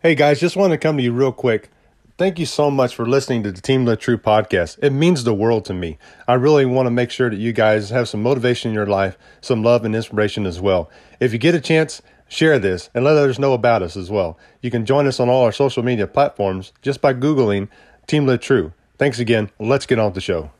Hey 0.00 0.14
guys, 0.14 0.38
just 0.38 0.56
want 0.56 0.72
to 0.72 0.78
come 0.78 0.98
to 0.98 1.02
you 1.02 1.10
real 1.10 1.32
quick. 1.32 1.70
Thank 2.18 2.38
you 2.38 2.44
so 2.44 2.70
much 2.70 2.94
for 2.94 3.06
listening 3.08 3.42
to 3.44 3.50
the 3.50 3.62
Team 3.62 3.86
Live 3.86 3.98
True 3.98 4.18
podcast. 4.18 4.78
It 4.82 4.90
means 4.90 5.24
the 5.24 5.32
world 5.32 5.64
to 5.64 5.72
me. 5.72 5.96
I 6.28 6.34
really 6.34 6.66
want 6.66 6.84
to 6.86 6.90
make 6.90 7.10
sure 7.10 7.30
that 7.30 7.38
you 7.38 7.54
guys 7.54 7.88
have 7.88 8.06
some 8.06 8.22
motivation 8.22 8.68
in 8.70 8.74
your 8.74 8.84
life, 8.84 9.16
some 9.40 9.62
love 9.62 9.86
and 9.86 9.96
inspiration 9.96 10.44
as 10.44 10.60
well. 10.60 10.90
If 11.18 11.32
you 11.32 11.38
get 11.38 11.54
a 11.54 11.60
chance, 11.62 12.02
share 12.28 12.58
this 12.58 12.90
and 12.92 13.06
let 13.06 13.16
others 13.16 13.38
know 13.38 13.54
about 13.54 13.82
us 13.82 13.96
as 13.96 14.10
well. 14.10 14.38
You 14.60 14.70
can 14.70 14.84
join 14.84 15.06
us 15.06 15.18
on 15.18 15.30
all 15.30 15.42
our 15.44 15.50
social 15.50 15.82
media 15.82 16.06
platforms 16.06 16.74
just 16.82 17.00
by 17.00 17.14
Googling 17.14 17.68
Team 18.06 18.26
Live 18.26 18.40
True. 18.40 18.74
Thanks 18.98 19.18
again. 19.18 19.50
Let's 19.58 19.86
get 19.86 19.98
on 19.98 20.12
with 20.12 20.14
the 20.14 20.20
show. 20.20 20.50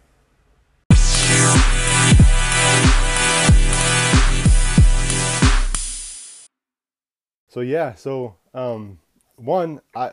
So 7.48 7.60
yeah, 7.60 7.94
so 7.94 8.36
um 8.54 8.98
one 9.36 9.80
I 9.94 10.12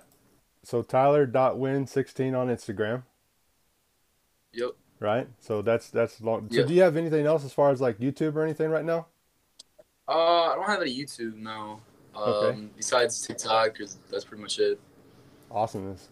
so 0.63 0.81
Tyler 0.81 1.25
dot 1.25 1.57
Wynn 1.57 1.87
sixteen 1.87 2.35
on 2.35 2.47
Instagram, 2.47 3.03
Yep. 4.53 4.71
right? 4.99 5.27
So 5.39 5.61
that's 5.61 5.89
that's 5.89 6.21
long. 6.21 6.49
So 6.49 6.61
Yeah. 6.61 6.65
do 6.67 6.73
you 6.73 6.81
have 6.81 6.97
anything 6.97 7.25
else 7.25 7.43
as 7.43 7.53
far 7.53 7.71
as 7.71 7.81
like 7.81 7.99
YouTube 7.99 8.35
or 8.35 8.43
anything 8.43 8.69
right 8.69 8.85
now? 8.85 9.07
Uh, 10.07 10.51
I 10.51 10.55
don't 10.55 10.65
have 10.65 10.81
any 10.81 10.95
YouTube 10.95 11.35
now. 11.35 11.79
Um, 12.15 12.23
Okay. 12.33 12.59
Besides 12.77 13.21
TikTok, 13.25 13.73
because 13.73 13.97
that's 14.11 14.25
pretty 14.25 14.41
much 14.43 14.59
it. 14.59 14.79
Awesomeness. 15.49 16.09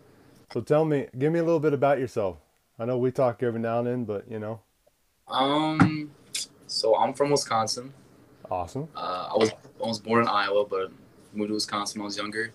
So 0.54 0.62
tell 0.62 0.86
me, 0.86 1.08
give 1.18 1.32
me 1.32 1.40
a 1.40 1.44
little 1.44 1.60
bit 1.60 1.74
about 1.74 2.00
yourself. 2.00 2.38
I 2.80 2.86
know 2.86 2.98
we 2.98 3.12
talk 3.12 3.44
every 3.44 3.60
now 3.60 3.80
and 3.80 3.88
then, 3.88 4.06
but 4.06 4.30
you 4.30 4.40
know, 4.40 4.62
Um, 5.28 6.12
so 6.68 6.96
I'm 6.98 7.14
from 7.14 7.30
Wisconsin. 7.30 7.94
awesome. 8.50 8.88
Uh, 8.96 9.30
I 9.34 9.38
was 9.38 9.52
I 9.52 9.88
was 9.88 10.00
born 10.00 10.24
in 10.24 10.28
Iowa, 10.28 10.66
but 10.66 10.92
moved 11.34 11.50
to 11.50 11.54
Wisconsin 11.54 12.00
when 12.00 12.06
I 12.06 12.08
was 12.08 12.18
younger, 12.18 12.54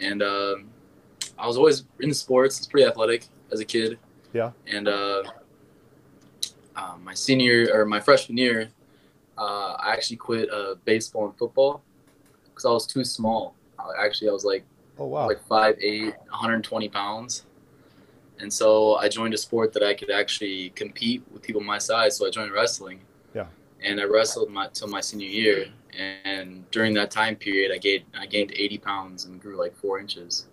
and 0.00 0.22
um, 0.22 0.68
I 1.38 1.46
was 1.46 1.56
always 1.56 1.84
in 2.00 2.12
sports. 2.14 2.58
I 2.58 2.60
was 2.60 2.66
pretty 2.66 2.86
athletic 2.86 3.28
as 3.52 3.60
a 3.60 3.64
kid. 3.64 3.98
Yeah. 4.32 4.52
And 4.66 4.88
uh, 4.88 5.22
uh, 6.74 6.96
my 7.02 7.14
senior 7.14 7.68
or 7.72 7.84
my 7.84 8.00
freshman 8.00 8.36
year, 8.38 8.68
uh, 9.38 9.76
I 9.78 9.92
actually 9.92 10.16
quit 10.16 10.50
uh, 10.50 10.76
baseball 10.84 11.26
and 11.26 11.36
football 11.36 11.82
because 12.44 12.64
I 12.64 12.70
was 12.70 12.86
too 12.86 13.04
small. 13.04 13.54
I, 13.78 14.04
actually, 14.04 14.28
I 14.28 14.32
was 14.32 14.44
like 14.44 14.64
Oh 14.98 15.06
wow. 15.06 15.26
like 15.26 15.46
5'8", 15.46 16.16
120 16.16 16.88
pounds. 16.88 17.44
And 18.38 18.52
so 18.52 18.96
I 18.96 19.08
joined 19.08 19.34
a 19.34 19.38
sport 19.38 19.72
that 19.74 19.82
I 19.82 19.94
could 19.94 20.10
actually 20.10 20.70
compete 20.70 21.22
with 21.32 21.42
people 21.42 21.62
my 21.62 21.78
size. 21.78 22.16
So 22.16 22.26
I 22.26 22.30
joined 22.30 22.52
wrestling. 22.52 23.00
And 23.86 24.00
I 24.00 24.04
wrestled 24.04 24.50
my 24.50 24.68
till 24.72 24.88
my 24.88 25.00
senior 25.00 25.28
year. 25.28 25.66
And 26.24 26.68
during 26.70 26.92
that 26.94 27.10
time 27.10 27.36
period, 27.36 27.70
I 27.72 27.78
gained 27.78 28.04
I 28.18 28.26
gained 28.26 28.52
80 28.54 28.78
pounds 28.78 29.24
and 29.24 29.40
grew 29.40 29.56
like 29.56 29.74
four 29.76 29.98
inches. 30.00 30.46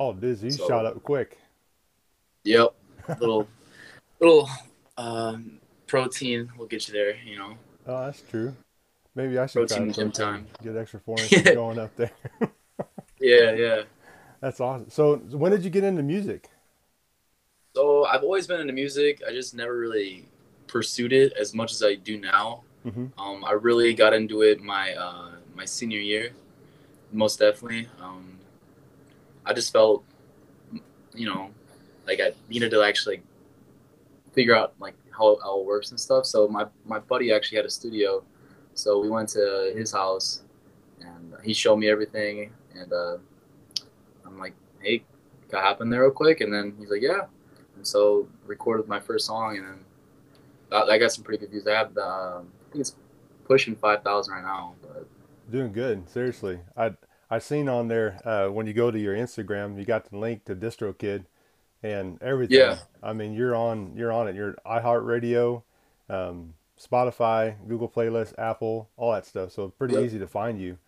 Oh, 0.00 0.12
Dizzy, 0.12 0.50
So- 0.50 0.66
shot 0.66 0.86
up 0.86 1.02
quick. 1.02 1.38
Yep. 2.44 2.74
little 3.20 3.46
little 4.20 4.48
um, 4.96 5.60
protein 5.86 6.50
will 6.56 6.66
get 6.66 6.88
you 6.88 6.94
there. 6.94 7.16
You 7.24 7.38
know. 7.38 7.54
Oh, 7.86 8.06
that's 8.06 8.22
true. 8.22 8.56
Maybe 9.14 9.38
I 9.38 9.46
should 9.46 9.68
Protein 9.68 9.92
gym 9.92 10.12
time. 10.12 10.46
Get 10.62 10.76
extra 10.76 11.00
four 11.00 11.18
inches 11.20 11.42
going 11.42 11.78
up 11.78 11.94
there. 11.96 12.10
Yeah, 13.18 13.52
yeah. 13.52 13.82
That's 14.40 14.60
awesome. 14.60 14.90
So 14.90 15.16
when 15.16 15.52
did 15.52 15.64
you 15.64 15.70
get 15.70 15.84
into 15.84 16.02
music? 16.02 16.50
So 17.74 18.04
I've 18.04 18.22
always 18.22 18.46
been 18.46 18.60
into 18.60 18.72
music. 18.74 19.22
I 19.26 19.32
just 19.32 19.54
never 19.54 19.76
really 19.78 20.28
pursued 20.66 21.12
it 21.12 21.32
as 21.34 21.54
much 21.54 21.72
as 21.72 21.82
I 21.82 21.94
do 21.94 22.18
now. 22.18 22.62
hmm 22.82 23.06
Um, 23.18 23.44
I 23.44 23.52
really 23.52 23.94
got 23.94 24.12
into 24.12 24.42
it 24.42 24.60
my 24.60 24.94
uh, 24.94 25.32
my 25.54 25.64
senior 25.64 26.00
year, 26.00 26.32
most 27.12 27.38
definitely. 27.38 27.88
Um, 28.00 28.38
I 29.44 29.52
just 29.52 29.72
felt, 29.72 30.04
you 31.14 31.26
know, 31.26 31.50
like 32.06 32.20
I 32.20 32.32
needed 32.48 32.70
to 32.72 32.82
actually 32.82 33.22
figure 34.32 34.54
out 34.54 34.74
like 34.78 34.94
how, 35.10 35.38
how 35.42 35.60
it 35.60 35.66
works 35.66 35.90
and 35.90 35.98
stuff. 35.98 36.26
So 36.26 36.46
my 36.48 36.66
my 36.84 36.98
buddy 36.98 37.32
actually 37.32 37.56
had 37.56 37.66
a 37.66 37.70
studio, 37.70 38.22
so 38.74 39.00
we 39.00 39.08
went 39.08 39.28
to 39.30 39.72
his 39.74 39.92
house, 39.92 40.42
and 41.00 41.34
he 41.42 41.54
showed 41.54 41.76
me 41.76 41.88
everything. 41.88 42.52
And 42.74 42.92
uh, 42.92 43.16
I'm 44.26 44.38
like, 44.38 44.54
hey, 44.80 45.02
can 45.48 45.58
I 45.58 45.62
hop 45.62 45.80
in 45.80 45.88
there 45.88 46.02
real 46.02 46.10
quick? 46.10 46.42
And 46.42 46.52
then 46.52 46.74
he's 46.78 46.90
like, 46.90 47.02
yeah. 47.02 47.22
And 47.76 47.86
so 47.86 48.28
recorded 48.46 48.86
my 48.88 49.00
first 49.00 49.26
song, 49.26 49.56
and 49.56 49.66
then 49.66 49.78
I, 50.72 50.82
I 50.82 50.98
got 50.98 51.12
some 51.12 51.24
pretty 51.24 51.40
good 51.40 51.50
views. 51.50 51.66
I 51.66 51.72
have 51.74 51.94
the, 51.94 52.04
um, 52.06 52.48
I 52.68 52.72
think 52.72 52.80
it's 52.80 52.96
pushing 53.44 53.76
five 53.76 54.02
thousand 54.02 54.34
right 54.34 54.44
now. 54.44 54.74
But 54.82 55.06
Doing 55.50 55.72
good. 55.72 56.08
Seriously, 56.08 56.60
I 56.76 56.92
I 57.30 57.38
seen 57.38 57.68
on 57.68 57.88
there 57.88 58.18
uh, 58.24 58.48
when 58.48 58.66
you 58.66 58.72
go 58.72 58.90
to 58.90 58.98
your 58.98 59.14
Instagram, 59.14 59.78
you 59.78 59.84
got 59.84 60.10
the 60.10 60.18
link 60.18 60.44
to 60.46 60.54
DistroKid 60.56 61.24
and 61.82 62.20
everything. 62.22 62.58
Yeah. 62.58 62.78
I 63.02 63.12
mean, 63.12 63.32
you're 63.32 63.54
on 63.54 63.94
you're 63.96 64.12
on 64.12 64.28
it. 64.28 64.34
You're 64.34 64.54
iHeartRadio, 64.66 65.62
um, 66.08 66.54
Spotify, 66.80 67.54
Google 67.68 67.88
Playlist, 67.88 68.34
Apple, 68.38 68.90
all 68.96 69.12
that 69.12 69.26
stuff. 69.26 69.52
So 69.52 69.68
pretty 69.68 69.94
Yep. 69.94 70.04
easy 70.04 70.18
to 70.18 70.26
find 70.26 70.60
you. 70.60 70.78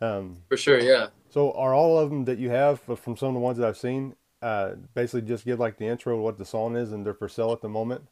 Um, 0.00 0.42
for 0.50 0.58
sure, 0.58 0.78
yeah. 0.78 1.06
so 1.30 1.52
are 1.52 1.72
all 1.72 1.98
of 1.98 2.10
them 2.10 2.26
that 2.26 2.36
you 2.38 2.50
have 2.50 2.80
from 2.80 3.16
some 3.16 3.28
of 3.28 3.34
the 3.34 3.40
ones 3.40 3.56
that 3.56 3.66
I've 3.66 3.78
seen? 3.78 4.14
Uh, 4.42 4.72
basically, 4.94 5.22
just 5.22 5.46
give 5.46 5.58
like 5.58 5.78
the 5.78 5.86
intro, 5.86 6.20
what 6.20 6.36
the 6.36 6.44
song 6.44 6.76
is, 6.76 6.92
and 6.92 7.04
they're 7.06 7.14
for 7.14 7.30
sale 7.30 7.50
at 7.52 7.62
the 7.62 7.68
moment. 7.70 8.02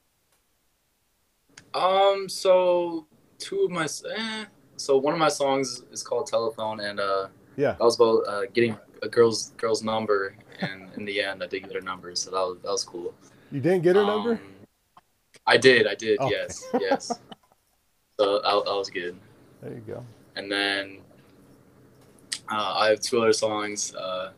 Um, 1.74 2.28
so 2.28 3.06
two 3.38 3.62
of 3.64 3.70
my 3.70 3.84
eh, 4.16 4.44
so 4.76 4.96
one 4.96 5.12
of 5.12 5.18
my 5.18 5.28
songs 5.28 5.82
is 5.90 6.02
called 6.02 6.26
Telephone, 6.26 6.80
and 6.80 7.00
uh, 7.00 7.28
Yeah. 7.56 7.72
that 7.72 7.80
was 7.80 7.96
about 7.96 8.20
uh, 8.28 8.42
getting 8.52 8.76
a 9.02 9.08
girl's 9.08 9.50
girl's 9.56 9.82
number, 9.82 10.36
and 10.60 10.90
in 10.96 11.04
the 11.04 11.20
end, 11.22 11.42
I 11.42 11.46
did 11.46 11.64
get 11.64 11.74
her 11.74 11.80
number, 11.80 12.14
so 12.14 12.30
that 12.30 12.36
was 12.38 12.58
that 12.62 12.70
was 12.70 12.84
cool. 12.84 13.14
You 13.50 13.60
didn't 13.60 13.82
get 13.82 13.96
her 13.96 14.04
number? 14.04 14.32
Um, 14.32 14.40
I 15.46 15.56
did, 15.56 15.86
I 15.86 15.94
did, 15.94 16.18
Oh. 16.20 16.30
yes, 16.30 16.64
yes. 16.80 17.06
So 18.18 18.34
that, 18.38 18.42
that 18.42 18.74
was 18.76 18.88
good. 18.90 19.16
There 19.60 19.72
you 19.72 19.80
go. 19.86 20.04
And 20.36 20.50
then 20.50 20.98
uh, 22.50 22.74
I 22.78 22.88
have 22.90 23.00
two 23.00 23.20
other 23.20 23.32
songs. 23.32 23.94
Uh, 23.94 24.30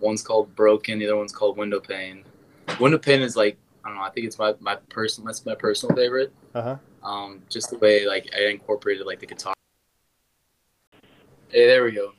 one's 0.00 0.22
called 0.22 0.54
Broken. 0.54 0.98
The 1.00 1.06
other 1.06 1.16
one's 1.16 1.32
called 1.32 1.56
Window 1.56 1.80
Pane. 1.80 2.24
Window 2.80 2.98
Pane 2.98 3.20
is 3.22 3.36
like 3.36 3.56
I 3.84 3.88
don't 3.88 3.96
know. 3.98 4.04
I 4.04 4.10
think 4.10 4.26
it's 4.26 4.38
my 4.38 4.54
my 4.60 4.76
personal. 4.88 5.26
That's 5.26 5.44
my 5.44 5.54
personal 5.56 5.94
favorite. 5.96 6.32
Uh 6.54 6.62
huh. 6.62 6.76
Um, 7.08 7.42
just 7.48 7.70
the 7.70 7.78
way 7.78 8.06
like 8.06 8.30
I 8.36 8.46
incorporated 8.50 9.06
like 9.06 9.20
the 9.20 9.26
guitar. 9.26 9.54
Hey, 11.48 11.66
there 11.66 11.84
we 11.84 11.92
go. 11.92 12.12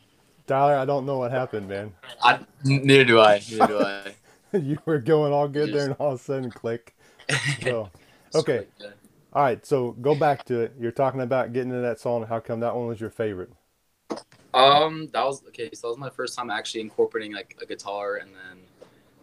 Tyler, 0.45 0.75
I 0.75 0.85
don't 0.85 1.05
know 1.05 1.17
what 1.17 1.31
happened, 1.31 1.69
man. 1.69 1.93
I, 2.21 2.39
neither 2.63 3.05
do 3.05 3.19
I. 3.19 3.41
Neither 3.49 3.67
do 3.67 3.79
I. 3.79 4.15
you 4.57 4.77
were 4.85 4.99
going 4.99 5.31
all 5.31 5.47
good 5.47 5.73
there, 5.73 5.85
and 5.85 5.95
all 5.99 6.13
of 6.13 6.19
a 6.19 6.23
sudden, 6.23 6.51
click. 6.51 6.95
So, 7.63 7.89
Okay. 8.35 8.65
All 9.31 9.41
right. 9.41 9.65
So 9.65 9.91
go 9.93 10.15
back 10.15 10.43
to 10.45 10.61
it. 10.61 10.73
You're 10.79 10.91
talking 10.91 11.21
about 11.21 11.53
getting 11.53 11.69
into 11.69 11.81
that 11.81 11.99
song. 11.99 12.25
How 12.25 12.39
come 12.39 12.59
that 12.61 12.75
one 12.75 12.87
was 12.87 12.99
your 12.99 13.09
favorite? 13.09 13.51
Um, 14.53 15.09
that 15.13 15.25
was 15.25 15.43
okay. 15.47 15.69
So 15.73 15.87
that 15.87 15.89
was 15.89 15.97
my 15.97 16.09
first 16.09 16.35
time 16.37 16.49
actually 16.49 16.81
incorporating 16.81 17.33
like 17.33 17.55
a 17.61 17.65
guitar 17.65 18.17
and 18.17 18.31
then 18.31 18.59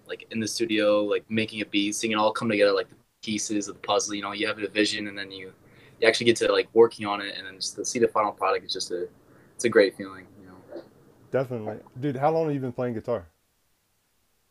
like 0.07 0.27
in 0.31 0.41
the 0.41 0.49
studio, 0.49 1.05
like 1.05 1.25
making 1.29 1.61
a 1.61 1.67
beat, 1.67 1.95
seeing 1.95 2.13
it 2.13 2.17
all 2.17 2.33
come 2.33 2.49
together, 2.49 2.73
like 2.73 2.89
the 2.89 2.97
pieces 3.23 3.69
of 3.69 3.75
the 3.75 3.81
puzzle. 3.81 4.15
You 4.15 4.23
know, 4.23 4.33
you 4.33 4.47
have 4.47 4.59
a 4.59 4.69
vision 4.69 5.09
and 5.09 5.17
then 5.17 5.31
you 5.31 5.53
you 6.01 6.09
actually 6.09 6.27
get 6.27 6.37
to 6.37 6.51
like 6.53 6.69
working 6.73 7.07
on 7.07 7.21
it 7.21 7.37
and 7.37 7.47
then 7.47 7.57
just 7.57 7.77
to 7.77 7.85
see 7.85 7.99
the 7.99 8.09
final 8.09 8.33
product 8.33 8.65
is 8.65 8.73
just 8.73 8.91
a 8.91 9.09
it's 9.55 9.65
a 9.65 9.69
great 9.69 9.97
feeling. 9.97 10.27
You 10.41 10.47
know. 10.47 10.83
Definitely, 11.31 11.79
dude. 11.99 12.17
How 12.17 12.31
long 12.31 12.47
have 12.47 12.55
you 12.55 12.61
been 12.61 12.73
playing 12.73 12.95
guitar? 12.95 13.27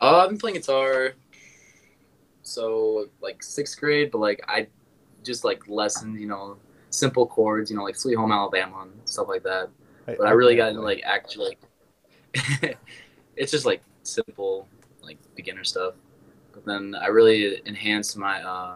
Uh, 0.01 0.21
I've 0.23 0.29
been 0.29 0.37
playing 0.37 0.55
guitar, 0.55 1.13
so 2.41 3.07
like 3.21 3.43
sixth 3.43 3.79
grade, 3.79 4.11
but 4.11 4.19
like 4.19 4.41
I 4.47 4.67
just 5.23 5.43
like 5.43 5.67
lessons, 5.67 6.19
you 6.19 6.27
know, 6.27 6.57
simple 6.89 7.27
chords, 7.27 7.69
you 7.69 7.77
know, 7.77 7.83
like 7.83 7.95
Sweet 7.95 8.15
Home 8.15 8.31
Alabama 8.31 8.81
and 8.83 8.91
stuff 9.05 9.27
like 9.27 9.43
that. 9.43 9.69
Hey, 10.05 10.15
But 10.17 10.27
I 10.27 10.31
really 10.31 10.55
got 10.55 10.69
into 10.69 10.81
like 10.81 11.01
actually, 11.03 11.57
like, 12.35 12.77
it's 13.35 13.51
just 13.51 13.65
like 13.65 13.81
simple, 14.03 14.67
like 15.01 15.17
beginner 15.35 15.63
stuff. 15.63 15.95
But 16.53 16.65
then 16.65 16.95
I 16.95 17.07
really 17.07 17.61
enhanced 17.65 18.17
my 18.17 18.41
uh, 18.43 18.75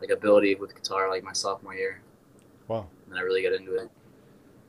like 0.00 0.10
ability 0.10 0.54
with 0.56 0.74
guitar 0.74 1.08
like 1.10 1.24
my 1.24 1.32
sophomore 1.32 1.74
year, 1.74 2.00
Wow. 2.68 2.86
and 3.08 3.18
I 3.18 3.22
really 3.22 3.42
got 3.42 3.52
into 3.52 3.76
it. 3.76 3.90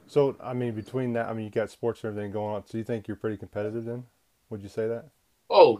So 0.07 0.35
I 0.41 0.53
mean, 0.53 0.73
between 0.73 1.13
that, 1.13 1.29
I 1.29 1.33
mean, 1.33 1.45
you 1.45 1.51
got 1.51 1.69
sports 1.69 2.03
and 2.03 2.11
everything 2.11 2.31
going 2.31 2.55
on. 2.55 2.65
So 2.67 2.77
you 2.77 2.83
think 2.83 3.07
you're 3.07 3.17
pretty 3.17 3.37
competitive 3.37 3.85
then? 3.85 4.05
Would 4.49 4.61
you 4.61 4.69
say 4.69 4.87
that? 4.87 5.05
Oh, 5.49 5.77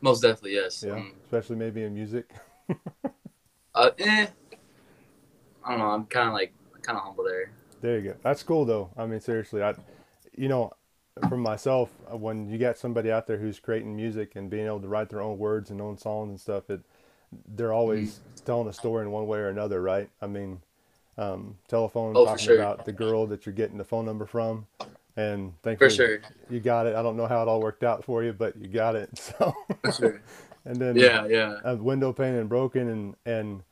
most 0.00 0.20
definitely 0.20 0.54
yes. 0.54 0.84
Yeah. 0.84 0.94
Um, 0.94 1.14
Especially 1.24 1.56
maybe 1.56 1.82
in 1.82 1.94
music. 1.94 2.30
uh, 3.74 3.90
eh, 3.98 4.26
I 5.64 5.70
don't 5.70 5.78
know. 5.78 5.86
I'm 5.86 6.06
kind 6.06 6.28
of 6.28 6.34
like 6.34 6.52
kind 6.82 6.96
of 6.98 7.04
humble 7.04 7.24
there. 7.24 7.50
There 7.80 7.98
you 7.98 8.10
go. 8.12 8.16
That's 8.22 8.42
cool 8.42 8.64
though. 8.64 8.90
I 8.96 9.06
mean, 9.06 9.20
seriously, 9.20 9.62
I, 9.62 9.74
you 10.36 10.48
know, 10.48 10.72
for 11.28 11.36
myself, 11.36 11.90
uh, 12.12 12.16
when 12.16 12.48
you 12.48 12.58
got 12.58 12.76
somebody 12.76 13.10
out 13.10 13.26
there 13.26 13.38
who's 13.38 13.60
creating 13.60 13.94
music 13.94 14.34
and 14.34 14.50
being 14.50 14.66
able 14.66 14.80
to 14.80 14.88
write 14.88 15.08
their 15.10 15.20
own 15.20 15.38
words 15.38 15.70
and 15.70 15.80
own 15.80 15.96
songs 15.96 16.30
and 16.30 16.40
stuff, 16.40 16.68
it, 16.70 16.80
they're 17.54 17.72
always 17.72 18.20
telling 18.44 18.68
a 18.68 18.72
story 18.72 19.04
in 19.04 19.10
one 19.12 19.26
way 19.26 19.38
or 19.38 19.48
another, 19.48 19.80
right? 19.80 20.08
I 20.20 20.26
mean, 20.26 20.60
um, 21.16 21.56
telephone 21.68 22.16
Oh, 22.16 22.24
talking 22.24 22.44
sure. 22.44 22.56
about 22.56 22.84
the 22.84 22.92
girl 22.92 23.26
that 23.28 23.46
you're 23.46 23.54
getting 23.54 23.78
the 23.78 23.84
phone 23.84 24.04
number 24.04 24.26
from, 24.26 24.66
and 25.16 25.52
For 25.62 25.62
thankfully 25.62 25.90
sure. 25.90 26.20
you 26.50 26.60
got 26.60 26.86
it. 26.86 26.96
I 26.96 27.02
don't 27.02 27.16
know 27.16 27.26
how 27.28 27.42
it 27.42 27.48
all 27.48 27.60
worked 27.60 27.84
out 27.84 28.04
for 28.04 28.24
you, 28.24 28.32
but 28.32 28.56
you 28.56 28.68
got 28.68 28.96
it. 28.96 29.10
So, 29.18 29.54
sure. 29.96 30.20
and 30.64 30.76
then 30.76 30.96
Yeah, 30.96 31.26
yeah. 31.28 31.60
a 31.62 31.76
window 31.76 32.12
pane 32.12 32.34
and 32.34 32.48
broken, 32.48 32.88
and 32.88 33.14
and 33.24 33.62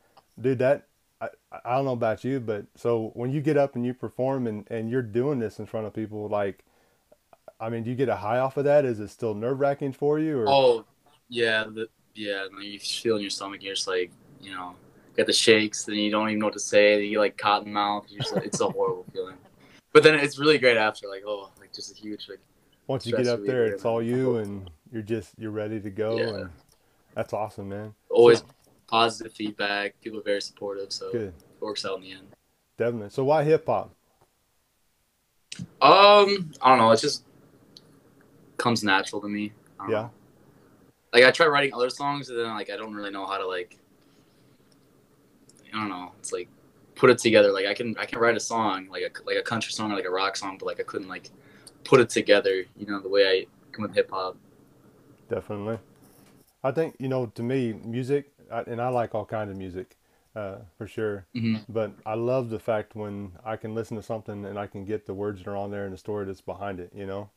dude, 0.40 0.58
that 0.60 0.86
I, 1.20 1.28
I 1.64 1.74
don't 1.76 1.84
know 1.86 1.92
about 1.92 2.22
you, 2.22 2.38
but 2.38 2.66
so 2.76 3.10
when 3.14 3.32
you 3.32 3.40
get 3.40 3.56
up 3.56 3.74
and 3.74 3.84
you 3.84 3.94
perform 3.94 4.46
and 4.46 4.64
and 4.70 4.88
you're 4.90 5.02
doing 5.02 5.40
this 5.40 5.58
in 5.58 5.66
front 5.66 5.86
of 5.88 5.94
people, 5.94 6.28
like, 6.28 6.64
I 7.62 7.68
mean, 7.68 7.84
do 7.84 7.90
you 7.90 7.96
get 7.96 8.08
a 8.08 8.16
high 8.16 8.38
off 8.40 8.56
of 8.56 8.64
that? 8.64 8.84
Is 8.84 8.98
it 8.98 9.08
still 9.08 9.34
nerve 9.34 9.60
wracking 9.60 9.92
for 9.92 10.18
you, 10.18 10.40
or 10.40 10.48
Oh, 10.48 10.84
yeah, 11.28 11.62
the, 11.64 11.86
yeah. 12.14 12.46
You 12.60 12.78
feel 12.80 13.14
in 13.16 13.22
your 13.22 13.30
stomach. 13.30 13.62
You're 13.62 13.74
just 13.74 13.86
like, 13.86 14.10
you 14.40 14.50
know, 14.50 14.74
get 15.16 15.26
the 15.26 15.32
shakes, 15.32 15.86
and 15.86 15.96
you 15.96 16.10
don't 16.10 16.28
even 16.28 16.40
know 16.40 16.46
what 16.46 16.54
to 16.54 16.60
say. 16.60 17.04
You 17.04 17.20
like 17.20 17.38
cotton 17.38 17.72
mouth. 17.72 18.06
You're 18.08 18.22
just 18.22 18.36
it's 18.38 18.60
a 18.60 18.68
horrible 18.68 19.06
feeling. 19.12 19.36
But 19.92 20.02
then 20.02 20.16
it's 20.16 20.38
really 20.40 20.58
great 20.58 20.76
after. 20.76 21.06
Like, 21.06 21.22
oh, 21.24 21.50
like 21.60 21.72
just 21.72 21.92
a 21.92 21.94
huge 21.94 22.28
like. 22.28 22.40
once 22.88 23.06
you 23.06 23.16
get 23.16 23.28
up 23.28 23.44
there, 23.44 23.66
it's 23.66 23.84
all 23.84 24.02
you, 24.02 24.38
and 24.38 24.68
you're 24.92 25.02
just 25.02 25.32
you're 25.38 25.52
ready 25.52 25.78
to 25.80 25.90
go, 25.90 26.18
Yeah. 26.18 26.28
and 26.34 26.50
that's 27.14 27.32
awesome, 27.32 27.68
man. 27.68 27.94
Always 28.10 28.42
positive 28.88 29.32
feedback. 29.32 29.94
People 30.00 30.18
are 30.18 30.24
very 30.24 30.42
supportive, 30.42 30.92
so 30.92 31.12
Good, 31.12 31.28
it 31.28 31.34
works 31.60 31.84
out 31.86 31.98
in 31.98 32.02
the 32.02 32.12
end. 32.12 32.26
definitely. 32.76 33.10
So 33.10 33.22
why 33.22 33.44
hip 33.44 33.66
hop? 33.66 33.94
Um, 35.80 36.50
I 36.60 36.70
don't 36.70 36.78
know. 36.78 36.90
It's 36.90 37.02
just 37.02 37.24
comes 38.62 38.82
natural 38.82 39.20
to 39.20 39.28
me. 39.28 39.52
Yeah. 39.80 39.88
know. 39.88 40.10
Like 41.12 41.24
I 41.24 41.30
try 41.30 41.46
writing 41.46 41.74
other 41.74 41.90
songs, 41.90 42.30
and 42.30 42.38
then 42.38 42.46
like 42.54 42.70
I 42.70 42.76
don't 42.76 42.94
really 42.94 43.10
know 43.10 43.26
how 43.26 43.38
to 43.38 43.46
like. 43.46 43.78
I 45.74 45.78
don't 45.78 45.88
know. 45.88 46.12
It's 46.18 46.32
like 46.32 46.48
put 46.94 47.10
it 47.10 47.18
together. 47.18 47.52
Like 47.52 47.66
I 47.66 47.74
can 47.74 47.96
I 47.98 48.06
can 48.06 48.18
write 48.18 48.36
a 48.36 48.40
song 48.40 48.88
like 48.90 49.02
a 49.02 49.10
like 49.26 49.36
a 49.36 49.42
country 49.42 49.72
song 49.72 49.92
or 49.92 49.96
like 49.96 50.04
a 50.04 50.10
rock 50.10 50.36
song, 50.36 50.56
but 50.58 50.66
like 50.66 50.80
I 50.80 50.84
couldn't 50.84 51.08
like 51.08 51.30
put 51.84 52.00
it 52.00 52.08
together. 52.08 52.64
You 52.76 52.86
know 52.86 53.00
the 53.00 53.08
way 53.08 53.28
I 53.28 53.46
come 53.72 53.82
with 53.82 53.94
hip 53.94 54.10
hop. 54.10 54.36
Definitely. 55.28 55.78
I 56.64 56.70
think, 56.70 56.96
you 56.98 57.08
know, 57.08 57.26
to 57.26 57.42
me, 57.42 57.72
music, 57.72 58.32
I, 58.50 58.60
and 58.60 58.80
I 58.80 58.88
like 58.88 59.14
all 59.14 59.24
kinds 59.24 59.50
of 59.50 59.56
music, 59.56 59.96
uh, 60.36 60.56
for 60.78 60.86
sure. 60.86 61.26
hmm 61.34 61.56
But 61.68 61.92
I 62.06 62.14
love 62.14 62.50
the 62.50 62.58
fact 62.58 62.94
when 62.94 63.32
I 63.44 63.56
can 63.56 63.74
listen 63.74 63.96
to 63.96 64.02
something 64.02 64.44
and 64.44 64.58
I 64.58 64.66
can 64.66 64.84
get 64.84 65.06
the 65.06 65.14
words 65.14 65.42
that 65.42 65.50
are 65.50 65.56
on 65.56 65.70
there 65.70 65.84
and 65.84 65.92
the 65.92 65.98
story 65.98 66.24
that's 66.24 66.40
behind 66.40 66.78
it, 66.78 66.92
you 66.94 67.06
know? 67.06 67.30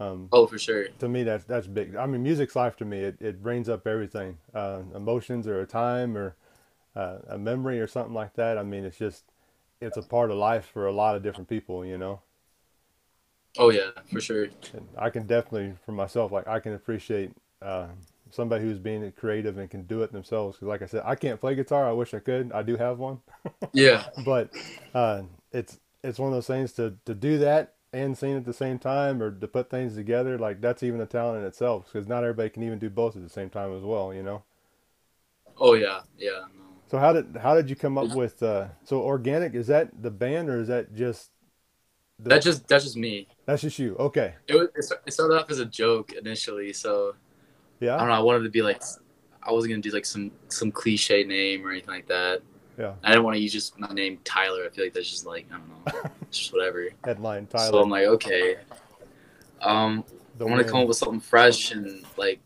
Um, 0.00 0.30
Oh, 0.32 0.46
for 0.46 0.58
sure. 0.58 0.88
to 0.98 1.08
me, 1.08 1.22
that's 1.24 1.44
that's 1.44 1.66
big. 1.66 1.96
I 1.96 2.06
mean, 2.06 2.22
music's 2.22 2.56
life 2.56 2.76
to 2.78 2.84
me. 2.84 2.98
It, 3.00 3.16
it 3.20 3.42
brings 3.42 3.68
up 3.68 3.86
everything, 3.86 4.38
uh, 4.54 4.82
emotions 4.94 5.46
or 5.46 5.60
a 5.60 5.66
time 5.66 6.16
or 6.16 6.36
uh, 6.96 7.18
a 7.28 7.38
memory 7.38 7.80
or 7.80 7.86
something 7.86 8.14
like 8.14 8.34
that. 8.34 8.58
I 8.58 8.62
mean, 8.64 8.84
it's 8.84 8.98
just, 8.98 9.24
it's 9.80 9.96
a 9.96 10.02
part 10.02 10.30
of 10.30 10.38
life 10.38 10.66
for 10.72 10.86
a 10.86 10.92
lot 10.92 11.16
of 11.16 11.22
different 11.22 11.48
people, 11.48 11.84
you 11.84 11.98
know? 11.98 12.20
Oh 13.58 13.70
yeah, 13.70 13.90
for 14.12 14.20
sure. 14.20 14.48
And 14.72 14.86
I 14.98 15.10
can 15.10 15.26
definitely, 15.26 15.74
for 15.84 15.92
myself, 15.92 16.32
like 16.32 16.46
I 16.46 16.60
can 16.60 16.74
appreciate 16.74 17.30
uh, 17.62 17.86
somebody 18.30 18.64
who's 18.64 18.78
being 18.78 19.10
creative 19.12 19.58
and 19.58 19.70
can 19.70 19.84
do 19.84 20.02
it 20.02 20.12
themselves. 20.12 20.56
Because, 20.56 20.68
like 20.68 20.82
I 20.82 20.86
said, 20.86 21.02
I 21.04 21.14
can't 21.14 21.40
play 21.40 21.54
guitar. 21.54 21.88
I 21.88 21.92
wish 21.92 22.14
I 22.14 22.18
could. 22.18 22.52
I 22.52 22.62
do 22.62 22.76
have 22.76 22.98
one, 22.98 23.20
Yeah. 23.72 24.04
but 24.18 24.50
uh, 24.94 25.22
it's 25.52 25.78
it's 26.02 26.18
one 26.18 26.28
of 26.28 26.34
those 26.34 26.46
things 26.46 26.72
to 26.74 26.94
to 27.06 27.14
do 27.14 27.38
that 27.38 27.74
and 27.96 28.16
sing 28.16 28.36
at 28.36 28.44
the 28.44 28.52
same 28.52 28.78
time, 28.78 29.22
or 29.22 29.30
to 29.30 29.48
put 29.48 29.70
things 29.70 29.94
together. 29.94 30.38
Like 30.38 30.60
that's 30.60 30.82
even 30.82 31.00
a 31.00 31.06
talent 31.06 31.40
in 31.40 31.44
itself. 31.46 31.90
Because 31.92 32.06
not 32.06 32.22
everybody 32.22 32.50
can 32.50 32.62
even 32.62 32.78
do 32.78 32.90
both 32.90 33.16
at 33.16 33.22
the 33.22 33.28
same 33.30 33.50
time 33.50 33.74
as 33.76 33.82
well. 33.82 34.12
You 34.14 34.22
know. 34.22 34.42
Oh 35.58 35.74
yeah. 35.74 36.00
Yeah. 36.18 36.44
No. 36.56 36.64
So 36.88 36.98
how 36.98 37.12
did 37.12 37.36
how 37.42 37.54
did 37.54 37.68
you 37.70 37.76
come 37.76 37.98
up 37.98 38.14
with 38.14 38.42
uh, 38.42 38.68
so 38.84 39.00
organic? 39.00 39.54
Is 39.54 39.66
that 39.68 39.90
the 40.02 40.10
band 40.10 40.48
or 40.48 40.60
is 40.60 40.68
that 40.68 40.94
just 40.94 41.30
the, 42.18 42.30
That 42.30 42.42
just 42.42 42.68
that's 42.68 42.84
just 42.84 42.96
me. 42.96 43.28
that's 43.44 43.62
just 43.62 43.78
you? 43.78 43.96
Okay, 43.96 44.34
It 44.48 44.54
was 44.54 44.92
it 45.06 45.12
started 45.12 45.34
off 45.40 45.50
as 45.50 45.58
a 45.58 45.66
joke 45.66 46.12
initially, 46.12 46.72
so 46.72 47.14
yeah. 47.80 47.96
I 47.96 47.98
don't 47.98 48.08
know. 48.08 48.14
I 48.14 48.20
wanted 48.20 48.44
to 48.44 48.50
be 48.50 48.62
like, 48.62 48.82
I 49.42 49.52
wasn't 49.52 49.72
gonna 49.72 49.82
do 49.82 49.90
like 49.90 50.06
some 50.06 50.30
some 50.48 50.70
cliche 50.70 51.24
name 51.24 51.66
or 51.66 51.70
anything 51.70 51.94
like 51.94 52.06
that. 52.08 52.42
Yeah. 52.78 52.94
I 53.02 53.10
didn't 53.10 53.24
want 53.24 53.36
to 53.36 53.40
use 53.40 53.52
just 53.52 53.78
my 53.78 53.88
name 53.88 54.18
Tyler. 54.24 54.64
I 54.64 54.68
feel 54.68 54.84
like 54.84 54.94
that's 54.94 55.08
just 55.10 55.26
like 55.26 55.46
I 55.52 55.56
don't 55.58 55.68
know, 56.04 56.10
it's 56.22 56.38
just 56.38 56.52
whatever. 56.52 56.88
headline 57.04 57.46
Tyler. 57.46 57.70
So 57.70 57.78
I'm 57.82 57.90
like, 57.90 58.04
okay. 58.06 58.56
Um, 59.62 60.04
the 60.38 60.44
I 60.46 60.50
want 60.50 60.62
to 60.64 60.70
come 60.70 60.82
up 60.82 60.88
with 60.88 60.96
something 60.98 61.20
fresh 61.20 61.72
and 61.72 62.04
like 62.16 62.40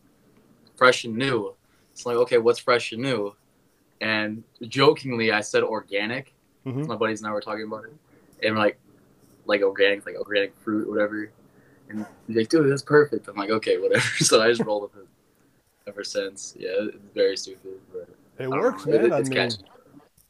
fresh 0.75 1.03
and 1.03 1.15
new. 1.17 1.53
It's 1.91 2.05
like, 2.05 2.15
okay, 2.17 2.37
what's 2.37 2.59
fresh 2.59 2.93
and 2.93 3.01
new? 3.01 3.35
And 3.99 4.43
jokingly, 4.67 5.31
I 5.31 5.41
said 5.41 5.63
organic. 5.63 6.33
Mhm. 6.65 6.87
My 6.87 6.95
buddies 6.95 7.21
and 7.21 7.27
I 7.29 7.33
were 7.33 7.41
talking 7.41 7.63
about 7.65 7.85
it, 7.85 7.93
and 8.43 8.55
we're 8.55 8.61
like, 8.61 8.79
like 9.45 9.61
organic, 9.61 10.05
like 10.05 10.15
organic 10.15 10.55
fruit, 10.63 10.89
whatever. 10.89 11.29
And 11.89 12.05
he's 12.27 12.37
like, 12.37 12.47
dude, 12.49 12.71
that's 12.71 12.81
perfect. 12.83 13.27
I'm 13.27 13.35
like, 13.35 13.49
okay, 13.49 13.77
whatever. 13.77 14.03
So 14.19 14.41
I 14.41 14.47
just 14.47 14.61
rolled 14.61 14.83
with 14.83 15.03
it 15.03 15.07
ever 15.87 16.03
since. 16.05 16.55
Yeah, 16.57 16.69
it's 16.79 16.97
very 17.13 17.35
stupid, 17.35 17.79
but 17.91 18.07
It 18.39 18.47
works, 18.49 18.85
know. 18.85 18.93
It- 18.93 19.01
man. 19.01 19.11
I 19.13 19.19
it's 19.19 19.29
mean, 19.29 19.37
catchy. 19.37 19.63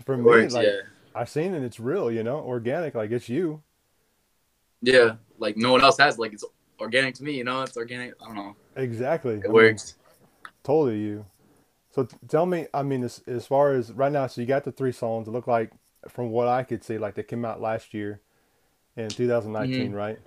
For 0.01 0.17
me, 0.17 0.47
works, 0.47 0.49
like 0.49 0.63
yeah, 0.63 0.81
I've 1.15 1.29
seen 1.29 1.53
it, 1.53 1.63
it's 1.63 1.79
real, 1.79 2.11
you 2.11 2.23
know, 2.23 2.37
organic, 2.39 2.95
like 2.95 3.11
it's 3.11 3.29
you. 3.29 3.63
yeah. 4.81 5.15
Like 5.37 5.57
no 5.57 5.71
one 5.71 5.81
else 5.81 5.97
has. 5.97 6.17
Like 6.17 6.33
it's 6.33 6.45
organic 6.79 7.15
to 7.15 7.23
me. 7.23 7.33
You 7.33 7.43
know, 7.43 7.61
it's 7.63 7.77
organic. 7.77 8.13
I 8.21 8.25
don't 8.25 8.35
know. 8.35 8.55
Exactly. 8.75 9.43
I 9.47 9.47
It 9.47 9.51
mean, 9.51 9.81
works. 9.81 9.95
totally 10.63 10.99
you. 10.99 11.27
So 11.91 12.05
t- 12.05 12.17
tell 12.27 12.45
me, 12.45 12.67
I 12.73 12.83
mean, 12.83 13.03
as, 13.03 13.23
as 13.27 13.47
far 13.47 13.73
as 13.73 13.93
right 13.93 14.11
now, 14.11 14.27
so 14.27 14.41
you 14.41 14.47
got 14.47 14.65
the 14.65 14.71
three 14.71 14.91
songs. 14.93 15.27
It 15.27 15.31
looked 15.31 15.47
like, 15.47 15.71
from 16.09 16.31
what 16.31 16.47
I 16.47 16.63
could 16.63 16.83
see, 16.83 16.97
like 16.97 17.15
they 17.15 17.23
came 17.23 17.45
out 17.45 17.61
last 17.61 17.93
year 17.93 18.21
in 18.97 19.13
2019, 19.13 19.91
Mm-hmm. 19.91 19.93
right? 19.93 20.19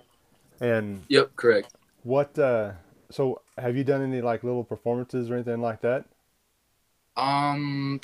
And 0.61 1.05
Yep, 1.09 1.35
correct. 1.35 1.75
what, 2.03 2.37
uh, 2.39 2.73
so 3.11 3.41
have 3.57 3.77
you 3.77 3.83
done 3.83 4.01
any 4.03 4.21
like 4.21 4.43
little 4.43 4.63
performances 4.65 5.29
or 5.31 5.35
anything 5.35 5.61
like 5.61 5.81
that? 5.81 6.05
Um, 7.17 7.99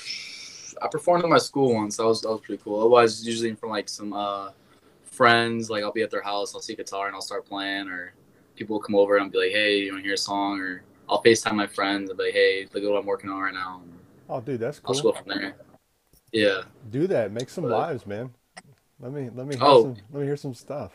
I 0.82 0.88
performed 0.88 1.24
at 1.24 1.30
my 1.30 1.38
school 1.38 1.74
once. 1.76 1.98
That 1.98 2.06
was 2.06 2.22
that 2.22 2.30
was 2.30 2.42
pretty 2.42 2.62
cool. 2.64 2.80
Otherwise, 2.80 3.26
usually 3.26 3.54
from 3.56 3.70
like 3.70 3.88
some 3.90 4.14
uh 4.14 4.52
friends. 5.04 5.70
Like 5.70 5.84
I'll 5.84 5.92
be 5.92 6.02
at 6.02 6.12
their 6.12 6.22
house, 6.24 6.56
I'll 6.56 6.62
see 6.62 6.76
guitar 6.76 7.08
and 7.08 7.16
I'll 7.16 7.22
start 7.22 7.46
playing, 7.46 7.88
or 7.90 8.14
people 8.56 8.76
will 8.76 8.82
come 8.84 8.96
over 8.96 9.16
and 9.18 9.26
I'll 9.26 9.30
be 9.32 9.38
like, 9.38 9.52
"Hey, 9.52 9.80
you 9.80 9.92
want 9.92 10.04
to 10.04 10.08
hear 10.08 10.16
a 10.16 10.18
song?" 10.18 10.60
Or 10.60 10.84
I'll 11.10 11.22
Facetime 11.24 11.56
my 11.56 11.68
friends 11.68 12.10
and 12.10 12.18
be 12.18 12.26
like, 12.26 12.34
"Hey, 12.34 12.68
look 12.74 12.84
at 12.84 12.90
what 12.90 12.98
I'm 13.00 13.06
working 13.06 13.30
on 13.30 13.40
right 13.42 13.54
now." 13.54 13.82
And 13.84 13.94
Oh, 14.30 14.40
dude, 14.40 14.60
that's 14.62 14.80
cool. 14.80 14.96
I'll 14.96 15.04
go 15.04 15.12
from 15.12 15.28
there. 15.28 15.56
Yeah. 16.32 16.62
Do 16.90 17.06
that. 17.08 17.32
Make 17.34 17.50
some 17.50 17.66
But- 17.66 17.72
lives, 17.72 18.08
man. 18.08 18.34
Let 19.00 19.12
me 19.12 19.30
let 19.36 19.48
me 19.48 19.56
hear 19.56 19.64
Oh. 19.66 19.82
some 19.84 19.96
let 20.12 20.20
me 20.22 20.26
hear 20.26 20.38
some 20.38 20.54
stuff. 20.54 20.94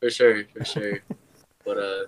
For 0.00 0.10
sure, 0.10 0.44
for 0.56 0.64
sure. 0.64 1.00
but 1.64 1.76
uh, 1.78 2.04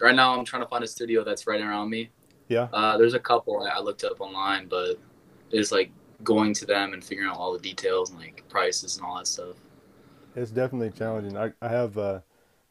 right 0.00 0.14
now 0.14 0.36
I'm 0.36 0.44
trying 0.44 0.62
to 0.62 0.68
find 0.68 0.82
a 0.82 0.88
studio 0.88 1.22
that's 1.24 1.46
right 1.46 1.60
around 1.60 1.90
me. 1.90 2.10
Yeah. 2.48 2.68
Uh, 2.72 2.96
there's 2.98 3.14
a 3.14 3.18
couple 3.20 3.62
I, 3.62 3.68
I 3.68 3.80
looked 3.80 4.02
up 4.04 4.20
online, 4.20 4.66
but 4.66 4.98
it's 5.54 5.72
like 5.72 5.90
going 6.22 6.54
to 6.54 6.66
them 6.66 6.92
and 6.92 7.04
figuring 7.04 7.30
out 7.30 7.36
all 7.36 7.52
the 7.52 7.58
details 7.58 8.10
and 8.10 8.18
like 8.18 8.44
prices 8.48 8.96
and 8.96 9.06
all 9.06 9.16
that 9.18 9.26
stuff. 9.26 9.56
It's 10.36 10.50
definitely 10.50 10.90
challenging. 10.90 11.36
I, 11.36 11.52
I 11.62 11.68
have 11.68 11.96
uh, 11.96 12.20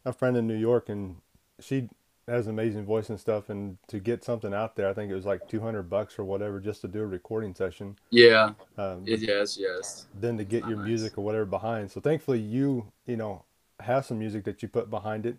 a 0.05 0.13
friend 0.13 0.35
in 0.35 0.47
New 0.47 0.57
York, 0.57 0.89
and 0.89 1.17
she 1.59 1.89
has 2.27 2.47
an 2.47 2.53
amazing 2.53 2.85
voice 2.85 3.09
and 3.09 3.19
stuff. 3.19 3.49
And 3.49 3.77
to 3.87 3.99
get 3.99 4.23
something 4.23 4.53
out 4.53 4.75
there, 4.75 4.89
I 4.89 4.93
think 4.93 5.11
it 5.11 5.15
was 5.15 5.25
like 5.25 5.47
two 5.47 5.61
hundred 5.61 5.83
bucks 5.83 6.19
or 6.19 6.25
whatever 6.25 6.59
just 6.59 6.81
to 6.81 6.87
do 6.87 7.01
a 7.01 7.05
recording 7.05 7.55
session. 7.55 7.95
Yeah, 8.11 8.51
Um, 8.77 9.03
it, 9.05 9.21
yes, 9.21 9.57
yes. 9.57 10.05
then 10.13 10.37
to 10.37 10.43
get 10.43 10.65
your 10.65 10.77
nice. 10.77 10.87
music 10.87 11.17
or 11.17 11.23
whatever 11.23 11.45
behind. 11.45 11.91
So 11.91 12.01
thankfully, 12.01 12.39
you 12.39 12.85
you 13.05 13.15
know 13.17 13.43
have 13.79 14.05
some 14.05 14.19
music 14.19 14.43
that 14.45 14.61
you 14.61 14.67
put 14.67 14.89
behind 14.89 15.25
it. 15.25 15.37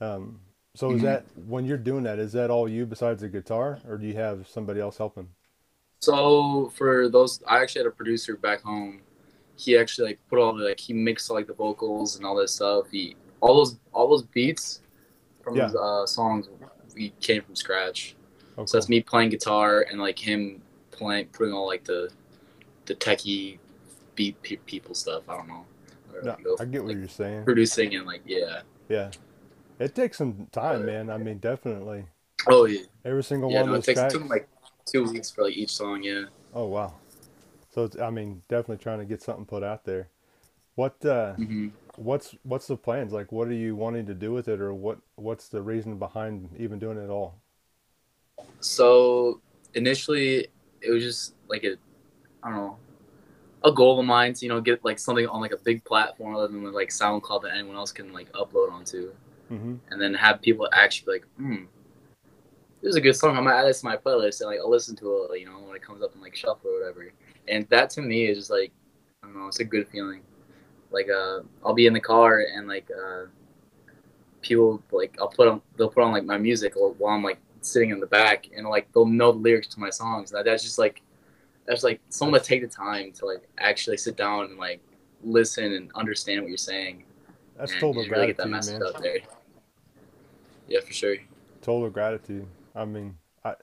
Um, 0.00 0.40
so 0.74 0.92
is 0.92 1.00
Mhm. 1.00 1.04
that 1.04 1.24
when 1.46 1.64
you're 1.66 1.76
doing 1.78 2.04
that? 2.04 2.18
Is 2.18 2.32
that 2.32 2.50
all 2.50 2.68
you 2.68 2.86
besides 2.86 3.22
the 3.22 3.28
guitar, 3.28 3.78
or 3.88 3.98
do 3.98 4.06
you 4.06 4.14
have 4.14 4.48
somebody 4.48 4.80
else 4.80 4.98
helping? 4.98 5.28
So 6.02 6.70
for 6.74 7.08
those, 7.08 7.40
I 7.46 7.62
actually 7.62 7.80
had 7.80 7.86
a 7.86 7.92
producer 7.92 8.36
back 8.36 8.62
home. 8.62 9.02
He 9.56 9.76
actually 9.78 10.08
like 10.08 10.18
put 10.28 10.38
all 10.40 10.54
the 10.54 10.64
like 10.64 10.80
he 10.80 10.92
mixed 10.92 11.30
like 11.30 11.46
the 11.46 11.52
vocals 11.54 12.16
and 12.16 12.26
all 12.26 12.34
that 12.36 12.50
stuff. 12.50 12.86
He 12.90 13.16
all 13.40 13.56
those 13.56 13.78
all 13.92 14.08
those 14.08 14.22
beats 14.24 14.80
from 15.42 15.56
Yeah. 15.56 15.64
his 15.64 15.76
uh, 15.76 16.06
songs 16.06 16.48
we 16.96 17.10
came 17.20 17.42
from 17.42 17.54
scratch. 17.54 18.16
Oh, 18.58 18.66
So 18.66 18.76
that's 18.76 18.88
me 18.88 19.00
playing 19.00 19.30
guitar 19.30 19.86
and 19.90 20.00
like 20.00 20.18
him 20.18 20.60
playing 20.90 21.26
putting 21.26 21.54
all 21.54 21.66
like 21.66 21.84
the 21.84 22.10
the 22.86 22.94
techie 22.96 23.58
beat 24.16 24.40
pe- 24.42 24.56
people 24.56 24.94
stuff. 24.94 25.22
I 25.28 25.36
don't 25.36 25.48
know. 25.48 25.64
Or, 26.12 26.22
No, 26.22 26.30
like, 26.32 26.44
go- 26.44 26.56
I 26.58 26.64
get 26.64 26.82
what 26.82 26.88
like, 26.88 26.98
you're 26.98 27.08
saying. 27.08 27.44
producing 27.44 27.94
and 27.94 28.06
like 28.06 28.22
yeah. 28.26 28.62
Yeah, 28.88 29.10
it 29.78 29.94
takes 29.94 30.18
some 30.18 30.48
time, 30.52 30.84
man. 30.84 31.10
I 31.10 31.18
mean, 31.18 31.38
definitely 31.38 32.06
Oh 32.48 32.64
yeah. 32.66 32.80
every 33.04 33.22
single 33.22 33.50
Yeah, 33.50 33.60
one 33.60 33.68
no, 33.68 33.74
of 33.74 33.78
those 33.78 33.86
takes 33.86 34.00
it 34.00 34.02
tracks. 34.02 34.14
took 34.14 34.28
like 34.28 34.48
two 34.92 35.04
weeks 35.10 35.30
for 35.30 35.44
like 35.44 35.56
each 35.56 35.74
song. 35.74 36.02
Yeah. 36.02 36.24
Oh 36.52 36.66
wow. 36.66 37.00
So 37.70 37.84
it's, 37.84 37.98
I 37.98 38.10
mean, 38.10 38.42
definitely 38.48 38.78
trying 38.82 39.00
to 39.00 39.04
get 39.06 39.22
something 39.22 39.46
put 39.46 39.62
out 39.64 39.84
there. 39.84 40.10
What 40.76 41.04
uh 41.06 41.36
hmm 41.36 41.68
what's 41.96 42.34
what's 42.44 42.66
the 42.68 42.76
plans? 42.78 43.12
Like 43.12 43.32
what 43.32 43.48
are 43.48 43.54
you 43.54 43.76
wanting 43.76 44.06
to 44.06 44.14
do 44.14 44.32
with 44.32 44.48
it 44.48 44.60
or 44.60 44.74
what 44.74 45.00
what's 45.16 45.48
the 45.48 45.62
reason 45.62 45.98
behind 45.98 46.50
even 46.58 46.78
doing 46.80 46.98
it 46.98 47.04
at 47.04 47.10
all? 47.10 47.42
So 48.60 49.40
initially, 49.74 50.48
it 50.80 50.90
was 50.90 51.02
just 51.02 51.34
like 51.48 51.64
a, 51.64 51.76
I 52.42 52.50
don't 52.50 52.56
know. 52.58 52.78
a 53.64 53.72
goal 53.72 54.00
of 54.00 54.06
mine 54.06 54.34
to 54.34 54.46
you 54.46 54.50
know 54.50 54.60
get 54.60 54.84
like 54.84 54.98
something 54.98 55.26
on 55.28 55.40
like 55.40 55.52
a 55.52 55.58
big 55.58 55.84
platform 55.84 56.36
other 56.36 56.48
than 56.48 56.72
like 56.72 56.90
SoundCloud 56.90 57.42
that 57.42 57.54
anyone 57.54 57.76
else 57.76 57.92
can 57.92 58.12
like 58.12 58.32
upload 58.32 58.72
onto, 58.72 59.14
hmm 59.48 59.74
and 59.90 60.00
then 60.02 60.14
have 60.14 60.42
people 60.42 60.68
actually 60.72 61.06
be 61.06 61.12
like, 61.20 61.28
hmm, 61.38 61.64
this 62.82 62.90
is 62.90 62.96
a 62.96 63.00
good 63.00 63.14
song. 63.14 63.36
I 63.36 63.40
might 63.40 63.60
add 63.60 63.66
this 63.66 63.80
to 63.80 63.86
my 63.86 63.96
playlist 63.96 64.40
and 64.40 64.50
like 64.50 64.58
I'll 64.58 64.70
listen 64.70 64.96
to 64.96 65.28
it, 65.30 65.40
you 65.40 65.46
know, 65.46 65.58
when 65.60 65.76
it 65.76 65.82
comes 65.82 66.02
up 66.02 66.14
in 66.14 66.20
like 66.20 66.34
shuffle 66.34 66.70
or 66.70 66.80
whatever. 66.80 67.12
And 67.48 67.66
that 67.68 67.90
to 67.90 68.02
me 68.02 68.26
is 68.26 68.38
just 68.38 68.50
like 68.50 68.72
I 69.22 69.28
don't 69.28 69.36
know, 69.36 69.46
it's 69.46 69.60
a 69.60 69.64
good 69.64 69.88
feeling. 69.88 70.22
Like 70.90 71.08
uh, 71.08 71.40
I'll 71.64 71.74
be 71.74 71.86
in 71.86 71.92
the 71.92 72.00
car 72.00 72.44
and 72.54 72.66
like 72.66 72.88
uh, 72.90 73.26
people 74.42 74.82
like 74.90 75.16
I'll 75.20 75.28
put 75.28 75.46
on 75.46 75.62
they'll 75.76 75.88
put 75.88 76.02
on 76.02 76.12
like 76.12 76.24
my 76.24 76.38
music 76.38 76.74
while 76.74 77.14
I'm 77.14 77.22
like 77.22 77.38
sitting 77.60 77.90
in 77.90 78.00
the 78.00 78.06
back 78.06 78.48
and 78.54 78.66
like 78.66 78.92
they'll 78.92 79.06
know 79.06 79.30
the 79.30 79.38
lyrics 79.38 79.68
to 79.68 79.80
my 79.80 79.90
songs. 79.90 80.32
That 80.32 80.44
that's 80.44 80.64
just 80.64 80.78
like 80.78 81.02
that's 81.66 81.84
like 81.84 82.00
someone 82.08 82.40
to 82.40 82.44
take 82.44 82.62
the 82.62 82.68
time 82.68 83.12
to 83.12 83.26
like 83.26 83.48
actually 83.58 83.96
sit 83.96 84.16
down 84.16 84.46
and 84.46 84.58
like 84.58 84.80
listen 85.22 85.72
and 85.72 85.92
understand 85.94 86.40
what 86.40 86.48
you're 86.48 86.58
saying. 86.58 87.04
That's 87.56 87.70
and 87.70 87.80
total 87.80 88.02
just 88.02 88.10
really 88.10 88.32
gratitude, 88.32 88.80
man. 88.80 88.82
out 88.82 89.00
there. 89.00 89.18
Yeah, 90.66 90.80
for 90.80 90.92
sure. 90.92 91.16
Total 91.60 91.88
gratitude. 91.88 92.48
I 92.74 92.84
mean, 92.84 93.16
I, 93.44 93.54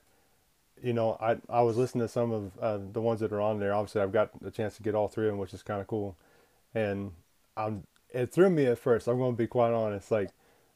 you 0.84 0.94
know, 0.94 1.18
I 1.22 1.38
I 1.50 1.62
was 1.62 1.78
listening 1.78 2.04
to 2.06 2.08
some 2.08 2.32
of 2.32 2.52
uh, 2.62 2.80
the 2.94 3.02
ones 3.02 3.20
that 3.22 3.32
are 3.34 3.42
on 3.42 3.60
there. 3.60 3.74
Obviously, 3.74 4.02
I've 4.02 4.12
got 4.12 4.42
the 4.42 4.52
chance 4.52 4.76
to 4.78 4.84
get 4.84 4.96
all 4.96 5.08
three 5.08 5.26
of 5.28 5.32
them, 5.34 5.40
which 5.40 5.54
is 5.54 5.64
kind 5.64 5.82
of 5.82 5.88
cool. 5.88 6.16
And 6.76 7.12
I'm 7.58 7.84
it 8.12 8.32
threw 8.32 8.50
me 8.50 8.66
at 8.66 8.80
first. 8.80 9.08
I'm 9.08 9.18
going 9.18 9.34
to 9.34 9.38
be 9.38 9.48
quite 9.48 9.72
honest. 9.72 10.10
Like, 10.12 10.30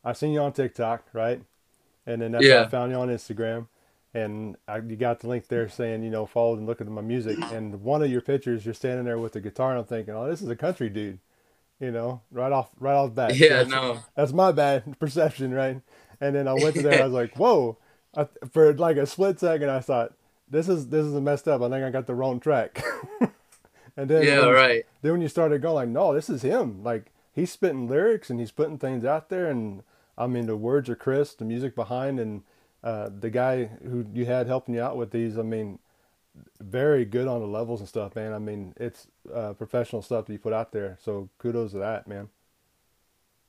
I 0.03 0.13
seen 0.13 0.31
you 0.33 0.39
on 0.41 0.53
TikTok, 0.53 1.03
right? 1.13 1.41
And 2.05 2.21
then 2.21 2.31
that's 2.33 2.43
how 2.59 2.63
I 2.65 2.67
found 2.69 2.91
you 2.91 2.97
on 2.97 3.07
Instagram. 3.09 3.67
And 4.15 4.57
I, 4.67 4.77
you 4.77 4.95
got 4.95 5.21
the 5.21 5.27
link 5.27 5.47
there 5.47 5.67
saying, 5.67 6.03
you 6.03 6.11
know, 6.11 6.27
follow 6.27 6.55
and 6.55 6.67
look 6.67 6.79
at 6.81 6.87
my 6.87 7.01
music. 7.01 7.39
And 7.51 7.81
one 7.81 8.03
of 8.03 8.11
your 8.11 8.21
pictures, 8.21 8.63
you're 8.65 8.75
standing 8.75 9.05
there 9.05 9.17
with 9.17 9.31
the 9.33 9.41
guitar, 9.41 9.71
and 9.71 9.79
I'm 9.79 9.85
thinking, 9.85 10.13
oh, 10.13 10.29
this 10.29 10.41
is 10.43 10.49
a 10.49 10.55
country 10.55 10.89
dude, 10.89 11.17
you 11.79 11.89
know, 11.89 12.21
right 12.29 12.51
off, 12.51 12.69
right 12.79 12.93
off 12.93 13.09
the 13.09 13.15
bat. 13.15 13.31
So 13.31 13.35
Yeah, 13.37 13.49
that's- 13.63 13.69
no. 13.69 13.99
that's 14.15 14.31
my 14.33 14.51
bad 14.51 14.83
perception, 14.99 15.51
right? 15.53 15.81
And 16.21 16.35
then 16.35 16.47
I 16.47 16.53
went 16.53 16.75
to 16.75 16.83
there. 16.83 17.01
I 17.01 17.05
was 17.05 17.13
like, 17.13 17.35
"Whoa!" 17.37 17.77
I, 18.15 18.27
for 18.51 18.73
like 18.73 18.97
a 18.97 19.05
split 19.05 19.39
second, 19.39 19.69
I 19.69 19.79
thought, 19.79 20.13
"This 20.49 20.69
is 20.69 20.89
this 20.89 21.05
is 21.05 21.13
messed 21.21 21.47
up. 21.47 21.61
I 21.61 21.69
think 21.69 21.83
I 21.83 21.89
got 21.89 22.05
the 22.07 22.15
wrong 22.15 22.39
track." 22.39 22.83
and 23.97 24.09
then 24.09 24.23
Yeah, 24.23 24.39
when 24.41 24.49
you- 24.49 24.53
right. 24.55 24.85
then 25.01 25.11
when 25.13 25.21
you 25.21 25.27
started 25.27 25.61
going, 25.61 25.75
like, 25.75 25.89
"No, 25.89 26.13
this 26.13 26.29
is 26.29 26.41
him." 26.41 26.83
Like 26.83 27.11
he's 27.33 27.51
spitting 27.51 27.87
lyrics 27.87 28.29
and 28.29 28.39
he's 28.39 28.51
putting 28.51 28.77
things 28.77 29.03
out 29.05 29.29
there, 29.29 29.49
and 29.49 29.83
I 30.17 30.27
mean 30.27 30.45
the 30.45 30.55
words 30.57 30.89
are 30.89 30.95
crisp, 30.95 31.39
the 31.39 31.45
music 31.45 31.75
behind, 31.75 32.19
and 32.19 32.43
uh, 32.83 33.09
the 33.17 33.29
guy 33.29 33.65
who 33.65 34.05
you 34.13 34.25
had 34.25 34.47
helping 34.47 34.75
you 34.75 34.81
out 34.81 34.97
with 34.97 35.11
these, 35.11 35.37
I 35.37 35.41
mean, 35.41 35.79
very 36.59 37.05
good 37.05 37.27
on 37.27 37.39
the 37.39 37.47
levels 37.47 37.79
and 37.79 37.87
stuff, 37.89 38.15
man. 38.15 38.33
I 38.33 38.39
mean, 38.39 38.73
it's 38.77 39.07
uh, 39.33 39.53
professional 39.53 40.01
stuff 40.01 40.25
that 40.25 40.33
you 40.33 40.39
put 40.39 40.53
out 40.53 40.71
there. 40.71 40.97
So 41.01 41.29
kudos 41.37 41.71
to 41.71 41.77
that, 41.79 42.07
man. 42.07 42.29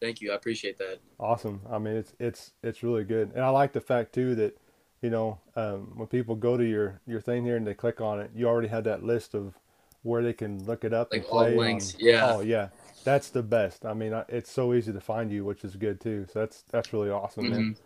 Thank 0.01 0.21
you. 0.21 0.33
I 0.33 0.35
appreciate 0.35 0.79
that. 0.79 0.99
Awesome. 1.19 1.61
I 1.71 1.79
mean, 1.79 1.95
it's 1.97 2.13
it's 2.19 2.53
it's 2.63 2.83
really 2.83 3.05
good, 3.05 3.33
and 3.35 3.45
I 3.45 3.49
like 3.49 3.73
the 3.73 3.81
fact 3.81 4.13
too 4.13 4.35
that, 4.35 4.59
you 5.01 5.11
know, 5.11 5.39
um, 5.57 5.93
when 5.97 6.09
people 6.09 6.35
go 6.35 6.57
to 6.57 6.65
your 6.65 7.01
your 7.07 7.21
thing 7.21 7.45
here 7.45 7.57
and 7.57 7.67
they 7.67 7.75
click 7.75 8.01
on 8.01 8.21
it, 8.21 8.31
you 8.35 8.47
already 8.49 8.69
have 8.69 8.85
that 8.85 9.03
list 9.05 9.35
of 9.35 9.55
where 10.03 10.23
they 10.23 10.33
can 10.35 10.65
look 10.67 10.85
it 10.85 10.93
up 10.93 11.13
and 11.13 11.23
Like 11.23 11.33
all 11.33 11.39
play. 11.45 11.57
links, 11.57 11.95
on- 11.95 12.01
yeah. 12.01 12.33
Oh 12.35 12.41
yeah, 12.41 12.69
that's 13.05 13.31
the 13.31 13.43
best. 13.43 13.87
I 13.87 13.95
mean, 13.95 14.13
it's 14.29 14.51
so 14.51 14.75
easy 14.75 14.93
to 14.93 15.01
find 15.01 15.31
you, 15.33 15.45
which 15.45 15.65
is 15.65 15.77
good 15.77 16.01
too. 16.01 16.27
So 16.33 16.41
that's 16.41 16.63
that's 16.71 16.93
really 16.93 17.11
awesome, 17.11 17.49
man. 17.51 17.61
Mhm. 17.75 17.77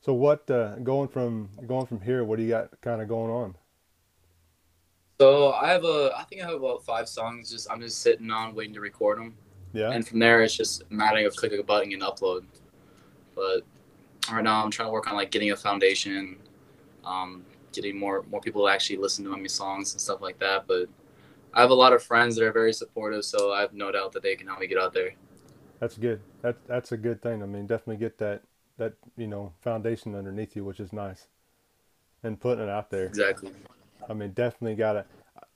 So 0.00 0.12
what 0.14 0.50
uh, 0.50 0.76
going 0.76 1.08
from 1.08 1.48
going 1.66 1.86
from 1.86 2.00
here? 2.00 2.24
What 2.24 2.36
do 2.36 2.42
you 2.42 2.50
got 2.50 2.80
kind 2.82 3.00
of 3.00 3.08
going 3.08 3.30
on? 3.30 3.56
So 5.20 5.52
I 5.52 5.68
have 5.70 5.84
a, 5.84 6.12
I 6.16 6.22
think 6.24 6.42
I 6.42 6.46
have 6.46 6.54
about 6.54 6.84
five 6.84 7.08
songs. 7.08 7.50
Just 7.50 7.70
I'm 7.70 7.80
just 7.80 8.00
sitting 8.02 8.30
on 8.30 8.54
waiting 8.54 8.74
to 8.74 8.80
record 8.80 9.18
them, 9.18 9.36
Yeah. 9.72 9.90
and 9.90 10.06
from 10.06 10.18
there 10.18 10.42
it's 10.42 10.56
just 10.56 10.82
a 10.90 10.94
matter 10.94 11.26
of 11.26 11.36
clicking 11.36 11.58
a 11.58 11.62
button 11.62 11.92
and 11.92 12.02
upload. 12.02 12.44
But 13.34 13.62
right 14.30 14.42
now 14.42 14.64
I'm 14.64 14.70
trying 14.70 14.88
to 14.88 14.92
work 14.92 15.08
on 15.08 15.14
like 15.14 15.30
getting 15.30 15.50
a 15.50 15.56
foundation, 15.56 16.38
um, 17.04 17.44
getting 17.72 17.98
more 17.98 18.24
more 18.30 18.40
people 18.40 18.66
to 18.66 18.72
actually 18.72 18.96
listen 18.96 19.24
to 19.24 19.36
my 19.36 19.46
songs 19.46 19.92
and 19.92 20.00
stuff 20.00 20.20
like 20.20 20.38
that. 20.38 20.66
But 20.66 20.88
I 21.54 21.60
have 21.60 21.70
a 21.70 21.74
lot 21.74 21.92
of 21.92 22.02
friends 22.02 22.36
that 22.36 22.44
are 22.44 22.52
very 22.52 22.72
supportive, 22.72 23.24
so 23.24 23.52
I 23.52 23.60
have 23.60 23.72
no 23.72 23.90
doubt 23.90 24.12
that 24.12 24.22
they 24.22 24.36
can 24.36 24.46
help 24.46 24.60
me 24.60 24.66
get 24.66 24.78
out 24.78 24.92
there. 24.92 25.14
That's 25.80 25.96
good. 25.96 26.20
That 26.42 26.56
that's 26.66 26.92
a 26.92 26.96
good 26.96 27.22
thing. 27.22 27.42
I 27.42 27.46
mean, 27.46 27.66
definitely 27.66 27.96
get 27.96 28.18
that 28.18 28.42
that 28.78 28.94
you 29.16 29.26
know 29.26 29.52
foundation 29.60 30.14
underneath 30.14 30.56
you, 30.56 30.64
which 30.64 30.80
is 30.80 30.92
nice, 30.92 31.26
and 32.22 32.40
putting 32.40 32.64
it 32.64 32.70
out 32.70 32.90
there. 32.90 33.06
Exactly. 33.06 33.52
I 34.08 34.14
mean, 34.14 34.32
definitely 34.32 34.74
gotta. 34.74 35.04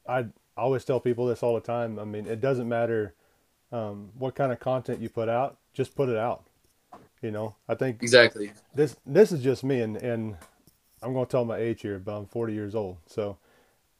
I 0.09 0.19
I 0.57 0.61
always 0.61 0.85
tell 0.85 1.01
people 1.01 1.27
this 1.27 1.43
all 1.43 1.55
the 1.55 1.61
time. 1.61 1.99
I 1.99 2.05
mean, 2.05 2.27
it 2.27 2.41
doesn't 2.41 2.69
matter 2.69 3.15
um, 3.73 4.11
what 4.19 4.35
kind 4.35 4.53
of 4.53 4.61
content 4.61 5.01
you 5.01 5.09
put 5.09 5.29
out, 5.29 5.59
just 5.75 5.97
put 5.97 6.09
it 6.09 6.17
out. 6.17 6.45
You 7.23 7.31
know, 7.31 7.57
I 7.69 7.75
think 7.75 8.01
Exactly. 8.01 8.53
this 8.75 8.97
this 9.07 9.33
is 9.33 9.43
just 9.43 9.65
me, 9.65 9.81
and 9.81 9.97
and 9.97 10.37
I'm 11.03 11.15
gonna 11.15 11.27
tell 11.27 11.45
my 11.45 11.59
age 11.59 11.83
here, 11.83 11.99
but 11.99 12.17
I'm 12.17 12.27
40 12.27 12.53
years 12.55 12.75
old, 12.75 12.99
so 13.07 13.39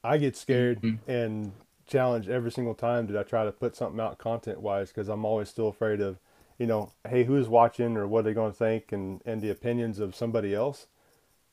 I 0.05 0.19
get 0.19 0.37
scared 0.37 0.83
Mhm. 0.83 0.99
and 1.09 1.53
challenged 1.87 2.29
every 2.31 2.53
single 2.53 2.75
time 2.75 3.07
that 3.09 3.19
I 3.19 3.23
try 3.25 3.45
to 3.45 3.53
put 3.53 3.77
something 3.77 4.01
out 4.01 4.19
content 4.19 4.61
wise, 4.61 4.89
because 4.91 5.09
I'm 5.09 5.25
always 5.25 5.49
still 5.49 5.69
afraid 5.69 6.01
of, 6.01 6.19
you 6.59 6.67
know, 6.67 6.93
hey, 7.09 7.25
who's 7.25 7.49
watching 7.49 7.97
or 7.97 8.07
what 8.09 8.21
are 8.21 8.23
they 8.25 8.35
gonna 8.35 8.53
think, 8.53 8.93
and 8.93 9.23
and 9.27 9.41
the 9.43 9.51
opinions 9.51 9.99
of 10.01 10.15
somebody 10.17 10.55
else. 10.55 10.87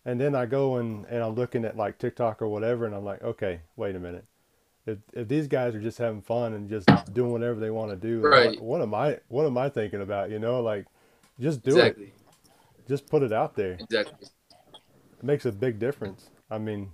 And 0.05 0.19
then 0.21 0.35
I 0.35 0.45
go 0.47 0.77
and, 0.77 1.05
and 1.07 1.23
I'm 1.23 1.35
looking 1.35 1.65
at 1.65 1.77
like 1.77 1.97
TikTok 1.99 2.41
or 2.41 2.47
whatever, 2.49 2.85
and 2.85 2.95
I'm 2.95 3.05
like, 3.05 3.21
okay, 3.23 3.61
wait 3.75 3.95
a 3.95 3.99
minute. 3.99 4.25
If, 4.89 4.97
if 5.13 5.27
these 5.27 5.47
guys 5.47 5.75
are 5.75 5.81
just 5.81 5.97
having 5.97 6.21
fun 6.21 6.53
and 6.53 6.69
just 6.69 6.87
doing 7.13 7.31
whatever 7.31 7.59
they 7.59 7.69
want 7.69 7.91
to 7.91 7.95
do, 7.95 8.21
Right. 8.21 8.59
what, 8.59 8.61
what 8.61 8.81
am 8.81 8.93
I 8.93 9.19
what 9.27 9.45
am 9.45 9.57
I 9.57 9.69
thinking 9.69 10.01
about? 10.01 10.29
You 10.29 10.39
know, 10.39 10.61
like 10.61 10.85
just 11.39 11.63
do 11.63 11.71
exactly. 11.71 12.05
it, 12.05 12.13
just 12.87 13.07
put 13.07 13.23
it 13.23 13.31
out 13.31 13.55
there. 13.55 13.77
Exactly. 13.79 14.27
It 15.17 15.23
makes 15.23 15.45
a 15.45 15.51
big 15.51 15.79
difference. 15.79 16.29
I 16.49 16.57
mean, 16.57 16.91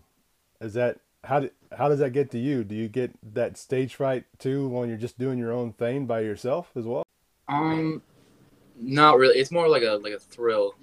is 0.62 0.74
that 0.74 1.00
how 1.24 1.40
do, 1.40 1.50
how 1.78 1.90
does 1.90 2.00
that 2.00 2.12
get 2.12 2.32
to 2.32 2.38
you? 2.40 2.64
Do 2.64 2.76
you 2.76 2.88
get 2.88 3.12
that 3.34 3.58
stage 3.58 3.96
fright 3.96 4.26
too 4.38 4.68
when 4.68 4.90
you're 4.90 4.98
just 4.98 5.18
doing 5.18 5.40
your 5.40 5.52
own 5.52 5.74
thing 5.74 6.06
by 6.06 6.22
yourself 6.22 6.72
as 6.76 6.86
well? 6.86 7.04
Um, 7.48 8.02
not 8.80 9.18
really. 9.18 9.40
It's 9.40 9.52
more 9.52 9.68
like 9.68 9.84
a 9.84 9.94
like 9.94 10.14
a 10.14 10.20
thrill. 10.20 10.76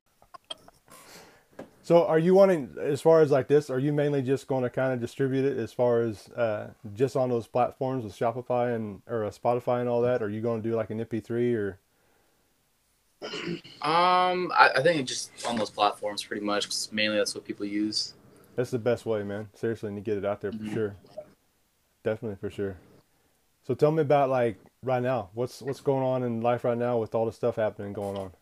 So 1.93 2.07
are 2.07 2.19
you 2.19 2.33
wanting, 2.33 2.75
as 2.81 3.03
far 3.03 3.21
as 3.21 3.31
like 3.31 3.49
this, 3.49 3.69
are 3.69 3.79
you 3.79 3.93
mainly 3.93 4.23
just 4.23 4.47
going 4.47 4.63
to 4.63 4.71
kind 4.71 4.95
of 4.95 5.01
distribute 5.01 5.45
it 5.45 5.59
as 5.59 5.75
far 5.75 6.01
as 6.01 6.27
uh, 6.31 6.71
just 6.95 7.17
on 7.17 7.29
those 7.29 7.47
platforms 7.47 8.03
with 8.03 8.17
Shopify 8.19 8.75
and 8.75 9.03
or 9.07 9.27
uh, 9.27 9.31
Spotify 9.31 9.81
and 9.81 9.91
all 9.91 10.01
that? 10.01 10.23
Or 10.23 10.25
are 10.25 10.31
you 10.31 10.41
going 10.41 10.63
to 10.63 10.67
do 10.71 10.75
like 10.75 10.89
an 10.89 11.05
MP3 11.05 11.55
or? 11.55 11.79
Um, 13.83 14.51
I, 14.57 14.71
I 14.77 14.83
think 14.83 15.07
just 15.07 15.33
on 15.47 15.57
those 15.57 15.69
platforms, 15.69 16.25
pretty 16.25 16.43
much. 16.47 16.67
'cause 16.67 16.89
mainly, 16.93 17.19
that's 17.19 17.35
what 17.35 17.45
people 17.45 17.67
use. 17.67 18.15
That's 18.57 18.71
the 18.71 18.79
best 18.79 19.05
way, 19.05 19.23
man. 19.23 19.49
Seriously, 19.55 19.89
and 19.89 19.97
to 19.99 20.01
get 20.01 20.17
it 20.17 20.25
out 20.25 20.41
there 20.41 20.53
for 20.53 20.59
Mhm. 20.59 20.73
sure. 20.73 20.97
Definitely 22.05 22.37
for 22.37 22.49
sure. 22.49 22.77
So 23.67 23.75
tell 23.75 23.91
me 23.91 24.01
about 24.01 24.31
like 24.31 24.57
right 24.83 25.03
now. 25.03 25.29
What's 25.35 25.61
what's 25.61 25.81
going 25.81 26.05
on 26.05 26.23
in 26.23 26.41
life 26.41 26.65
right 26.65 26.79
now 26.79 26.97
with 26.97 27.15
all 27.15 27.27
the 27.27 27.33
stuff 27.33 27.57
happening 27.57 27.93
going 27.93 28.17
on? 28.17 28.33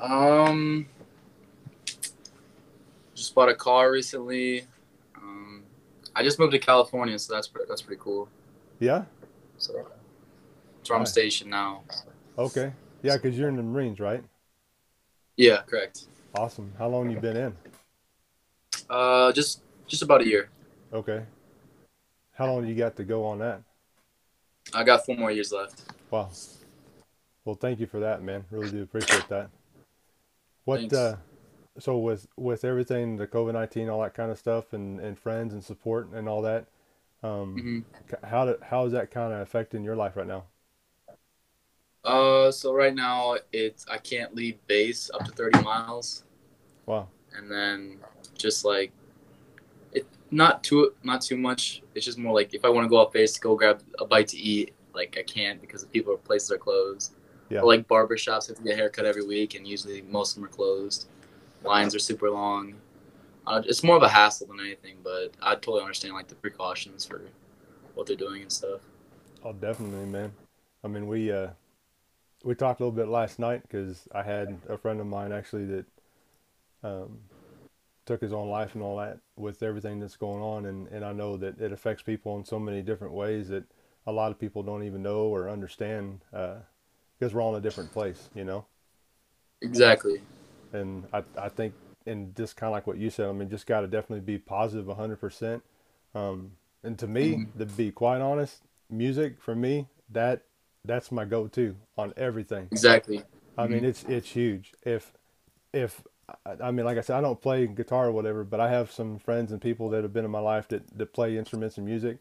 Um, 0.00 0.86
just 3.14 3.34
bought 3.34 3.48
a 3.48 3.54
car 3.54 3.90
recently. 3.90 4.64
Um, 5.16 5.62
I 6.14 6.22
just 6.22 6.38
moved 6.38 6.52
to 6.52 6.58
California, 6.58 7.18
so 7.18 7.34
that's 7.34 7.50
that's 7.68 7.82
pretty 7.82 8.00
cool. 8.02 8.28
Yeah. 8.80 9.04
So 9.58 9.86
where 10.88 10.98
I'm 10.98 11.06
stationed 11.06 11.50
now. 11.50 11.82
Okay. 12.36 12.72
Yeah, 13.02 13.16
because 13.16 13.38
you're 13.38 13.48
in 13.48 13.56
the 13.56 13.62
Marines, 13.62 14.00
right? 14.00 14.22
Yeah, 15.36 15.62
correct. 15.62 16.04
Awesome. 16.34 16.72
How 16.78 16.88
long 16.88 17.10
you 17.10 17.18
been 17.18 17.36
in? 17.36 17.56
Uh, 18.90 19.32
just 19.32 19.60
just 19.86 20.02
about 20.02 20.20
a 20.20 20.26
year. 20.26 20.48
Okay. 20.92 21.22
How 22.34 22.52
long 22.52 22.66
you 22.66 22.74
got 22.74 22.96
to 22.96 23.04
go 23.04 23.24
on 23.24 23.38
that? 23.38 23.62
I 24.72 24.82
got 24.82 25.04
four 25.06 25.16
more 25.16 25.30
years 25.30 25.52
left. 25.52 25.82
Wow. 26.10 26.30
Well, 27.44 27.54
thank 27.54 27.78
you 27.78 27.86
for 27.86 28.00
that, 28.00 28.22
man. 28.22 28.44
Really 28.50 28.70
do 28.70 28.82
appreciate 28.82 29.28
that. 29.28 29.50
What 30.64 30.80
Thanks. 30.80 30.94
uh 30.94 31.16
so 31.78 31.98
with 31.98 32.26
with 32.36 32.64
everything 32.64 33.16
the 33.16 33.26
COVID-19 33.26 33.88
all 33.88 34.02
that 34.02 34.14
kind 34.14 34.30
of 34.30 34.38
stuff 34.38 34.72
and 34.72 35.00
and 35.00 35.18
friends 35.18 35.52
and 35.54 35.62
support 35.64 36.10
and 36.12 36.28
all 36.28 36.42
that 36.42 36.66
um 37.22 37.62
hmm 37.62 37.80
how 38.24 38.44
did 38.46 38.62
how 38.62 38.86
is 38.86 38.92
that 38.92 39.10
kind 39.10 39.32
of 39.32 39.40
affecting 39.40 39.84
your 39.84 39.96
life 39.96 40.16
right 40.16 40.26
now? 40.26 40.44
Uh, 42.04 42.50
so 42.52 42.74
right 42.74 42.94
now 42.94 43.36
it's 43.52 43.86
I 43.88 43.98
can't 43.98 44.34
leave 44.34 44.58
base 44.66 45.10
up 45.14 45.24
to 45.24 45.32
30 45.32 45.60
miles. 45.62 46.24
Wow. 46.86 47.08
and 47.36 47.50
then 47.50 47.98
just 48.38 48.64
like 48.64 48.92
it 49.92 50.06
not 50.30 50.62
too 50.64 50.92
not 51.02 51.20
too 51.20 51.36
much 51.36 51.82
it's 51.94 52.04
just 52.04 52.18
more 52.18 52.34
like 52.34 52.54
if 52.54 52.64
i 52.64 52.68
want 52.68 52.84
to 52.84 52.88
go 52.88 53.00
up 53.00 53.12
there 53.12 53.26
to 53.26 53.40
go 53.40 53.54
grab 53.56 53.82
a 53.98 54.04
bite 54.04 54.28
to 54.28 54.36
eat 54.38 54.74
like 54.94 55.16
i 55.18 55.22
can't 55.22 55.60
because 55.60 55.82
the 55.82 55.88
people 55.88 56.16
places 56.18 56.50
are 56.50 56.58
closed 56.58 57.14
Yeah. 57.50 57.62
Like 57.62 57.86
barber 57.88 58.16
shops 58.16 58.48
have 58.48 58.56
to 58.56 58.62
get 58.62 58.74
a 58.74 58.76
haircut 58.76 59.04
every 59.06 59.24
week 59.24 59.54
and 59.54 59.66
usually 59.66 60.02
most 60.02 60.32
of 60.32 60.36
them 60.36 60.44
are 60.46 60.54
closed 60.54 61.08
lines 61.64 61.94
are 61.94 61.98
super 61.98 62.30
long 62.30 62.74
uh, 63.46 63.60
it's 63.66 63.82
more 63.82 63.96
of 63.96 64.02
a 64.02 64.08
hassle 64.08 64.46
than 64.46 64.60
anything 64.60 64.96
but 65.02 65.32
i 65.42 65.54
totally 65.54 65.80
understand 65.80 66.14
like 66.14 66.28
the 66.28 66.34
precautions 66.36 67.04
for 67.04 67.22
what 67.94 68.06
they're 68.06 68.16
doing 68.16 68.42
and 68.42 68.52
stuff. 68.52 68.80
Oh, 69.42 69.52
definitely, 69.52 70.06
man. 70.06 70.32
I 70.82 70.88
mean, 70.88 71.06
we 71.06 71.32
uh, 71.32 71.48
we 72.42 72.54
talked 72.54 72.80
a 72.80 72.84
little 72.84 72.96
bit 72.96 73.08
last 73.08 73.38
night 73.38 73.62
because 73.62 74.06
I 74.14 74.22
had 74.22 74.58
a 74.68 74.76
friend 74.76 75.00
of 75.00 75.06
mine 75.06 75.32
actually 75.32 75.64
that 75.66 75.86
um, 76.82 77.18
took 78.04 78.20
his 78.20 78.32
own 78.32 78.48
life 78.48 78.74
and 78.74 78.82
all 78.82 78.98
that 78.98 79.18
with 79.36 79.62
everything 79.62 80.00
that's 80.00 80.16
going 80.16 80.42
on, 80.42 80.66
and 80.66 80.88
and 80.88 81.04
I 81.04 81.12
know 81.12 81.36
that 81.36 81.60
it 81.60 81.72
affects 81.72 82.02
people 82.02 82.36
in 82.36 82.44
so 82.44 82.58
many 82.58 82.82
different 82.82 83.14
ways 83.14 83.48
that 83.48 83.64
a 84.06 84.12
lot 84.12 84.30
of 84.30 84.38
people 84.38 84.62
don't 84.62 84.82
even 84.82 85.02
know 85.02 85.22
or 85.24 85.48
understand 85.48 86.20
uh, 86.32 86.56
because 87.18 87.32
we're 87.32 87.42
all 87.42 87.54
in 87.54 87.58
a 87.58 87.62
different 87.62 87.92
place, 87.92 88.28
you 88.34 88.44
know. 88.44 88.66
Exactly. 89.62 90.20
And 90.74 91.06
I 91.12 91.22
I 91.38 91.48
think 91.48 91.74
and 92.06 92.36
just 92.36 92.56
kind 92.56 92.68
of 92.68 92.72
like 92.72 92.86
what 92.86 92.98
you 92.98 93.10
said, 93.10 93.28
I 93.28 93.32
mean, 93.32 93.48
just 93.48 93.66
got 93.66 93.80
to 93.80 93.86
definitely 93.86 94.20
be 94.20 94.38
positive 94.38 94.86
100%. 94.86 95.62
Um, 96.14 96.52
and 96.82 96.98
to 96.98 97.06
me, 97.06 97.32
mm-hmm. 97.32 97.58
to 97.58 97.66
be 97.66 97.90
quite 97.90 98.20
honest, 98.20 98.62
music 98.90 99.40
for 99.40 99.54
me 99.54 99.86
that 100.10 100.42
that's 100.84 101.10
my 101.10 101.24
go-to 101.24 101.76
on 101.96 102.12
everything. 102.16 102.68
Exactly. 102.70 103.22
I 103.56 103.64
mm-hmm. 103.64 103.72
mean, 103.72 103.84
it's 103.84 104.04
it's 104.04 104.30
huge. 104.30 104.72
If 104.82 105.12
if 105.72 106.02
I 106.60 106.70
mean, 106.70 106.86
like 106.86 106.98
I 106.98 107.00
said, 107.00 107.16
I 107.16 107.20
don't 107.20 107.40
play 107.40 107.66
guitar 107.66 108.08
or 108.08 108.12
whatever, 108.12 108.44
but 108.44 108.60
I 108.60 108.70
have 108.70 108.90
some 108.90 109.18
friends 109.18 109.52
and 109.52 109.60
people 109.60 109.88
that 109.90 110.02
have 110.02 110.12
been 110.12 110.24
in 110.24 110.30
my 110.30 110.40
life 110.40 110.68
that, 110.68 110.82
that 110.96 111.12
play 111.12 111.36
instruments 111.36 111.76
and 111.76 111.86
music. 111.86 112.18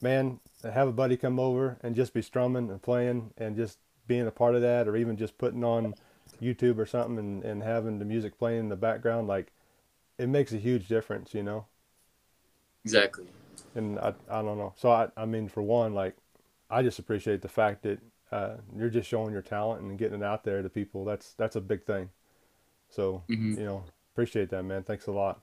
Man, 0.00 0.40
have 0.62 0.88
a 0.88 0.92
buddy 0.92 1.16
come 1.16 1.40
over 1.40 1.76
and 1.82 1.94
just 1.94 2.14
be 2.14 2.22
strumming 2.22 2.70
and 2.70 2.80
playing 2.80 3.32
and 3.36 3.56
just 3.56 3.78
being 4.06 4.26
a 4.26 4.30
part 4.30 4.54
of 4.54 4.62
that, 4.62 4.88
or 4.88 4.96
even 4.96 5.16
just 5.16 5.38
putting 5.38 5.64
on 5.64 5.94
YouTube 6.40 6.78
or 6.78 6.86
something 6.86 7.18
and, 7.18 7.44
and 7.44 7.62
having 7.62 7.98
the 7.98 8.04
music 8.04 8.38
playing 8.38 8.60
in 8.60 8.68
the 8.68 8.76
background, 8.76 9.28
like 9.28 9.52
it 10.18 10.28
makes 10.28 10.52
a 10.52 10.58
huge 10.58 10.88
difference, 10.88 11.34
you 11.34 11.42
know? 11.42 11.66
Exactly. 12.84 13.26
And 13.74 13.98
I, 13.98 14.14
I 14.30 14.42
don't 14.42 14.58
know. 14.58 14.72
So 14.76 14.90
I, 14.90 15.08
I 15.16 15.24
mean, 15.24 15.48
for 15.48 15.62
one, 15.62 15.94
like 15.94 16.16
I 16.70 16.82
just 16.82 16.98
appreciate 16.98 17.42
the 17.42 17.48
fact 17.48 17.82
that 17.82 18.00
uh, 18.30 18.56
you're 18.76 18.90
just 18.90 19.08
showing 19.08 19.32
your 19.32 19.42
talent 19.42 19.82
and 19.82 19.98
getting 19.98 20.20
it 20.20 20.24
out 20.24 20.44
there 20.44 20.62
to 20.62 20.68
people. 20.68 21.04
That's, 21.04 21.32
that's 21.34 21.56
a 21.56 21.60
big 21.60 21.84
thing. 21.84 22.10
So, 22.90 23.22
mm-hmm. 23.28 23.58
you 23.58 23.64
know, 23.64 23.84
appreciate 24.12 24.50
that, 24.50 24.64
man. 24.64 24.82
Thanks 24.82 25.06
a 25.06 25.12
lot. 25.12 25.42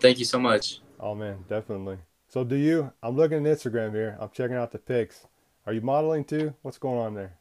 thank 0.00 0.18
you 0.18 0.24
so 0.24 0.38
much. 0.38 0.80
Oh 0.98 1.14
man, 1.14 1.44
definitely. 1.48 1.98
So 2.28 2.44
do 2.44 2.56
you, 2.56 2.92
I'm 3.02 3.16
looking 3.16 3.46
at 3.46 3.58
Instagram 3.58 3.92
here. 3.92 4.16
I'm 4.20 4.30
checking 4.30 4.56
out 4.56 4.72
the 4.72 4.78
pics. 4.78 5.26
Are 5.66 5.72
you 5.72 5.80
modeling 5.80 6.24
too? 6.24 6.54
What's 6.62 6.78
going 6.78 6.98
on 6.98 7.14
there? 7.14 7.39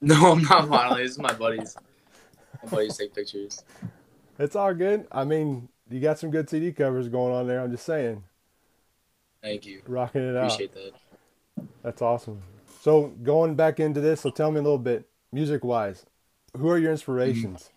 No, 0.02 0.32
I'm 0.32 0.42
not 0.42 0.66
modeling. 0.68 1.02
This 1.02 1.12
is 1.12 1.18
my 1.18 1.34
buddies. 1.34 1.76
My 2.62 2.70
buddies 2.70 2.96
take 2.96 3.14
pictures. 3.14 3.62
It's 4.38 4.56
all 4.56 4.72
good. 4.72 5.06
I 5.12 5.24
mean, 5.24 5.68
you 5.90 6.00
got 6.00 6.18
some 6.18 6.30
good 6.30 6.48
CD 6.48 6.72
covers 6.72 7.08
going 7.08 7.34
on 7.34 7.46
there. 7.46 7.60
I'm 7.60 7.70
just 7.70 7.84
saying. 7.84 8.24
Thank 9.42 9.66
you. 9.66 9.82
Rocking 9.86 10.22
it 10.22 10.36
Appreciate 10.36 10.70
out. 10.70 10.76
Appreciate 10.76 10.92
that. 11.56 11.64
That's 11.82 12.00
awesome. 12.00 12.40
So 12.80 13.08
going 13.22 13.56
back 13.56 13.78
into 13.78 14.00
this, 14.00 14.22
so 14.22 14.30
tell 14.30 14.50
me 14.50 14.58
a 14.58 14.62
little 14.62 14.78
bit, 14.78 15.06
music 15.32 15.64
wise, 15.64 16.06
who 16.56 16.70
are 16.70 16.78
your 16.78 16.92
inspirations? 16.92 17.68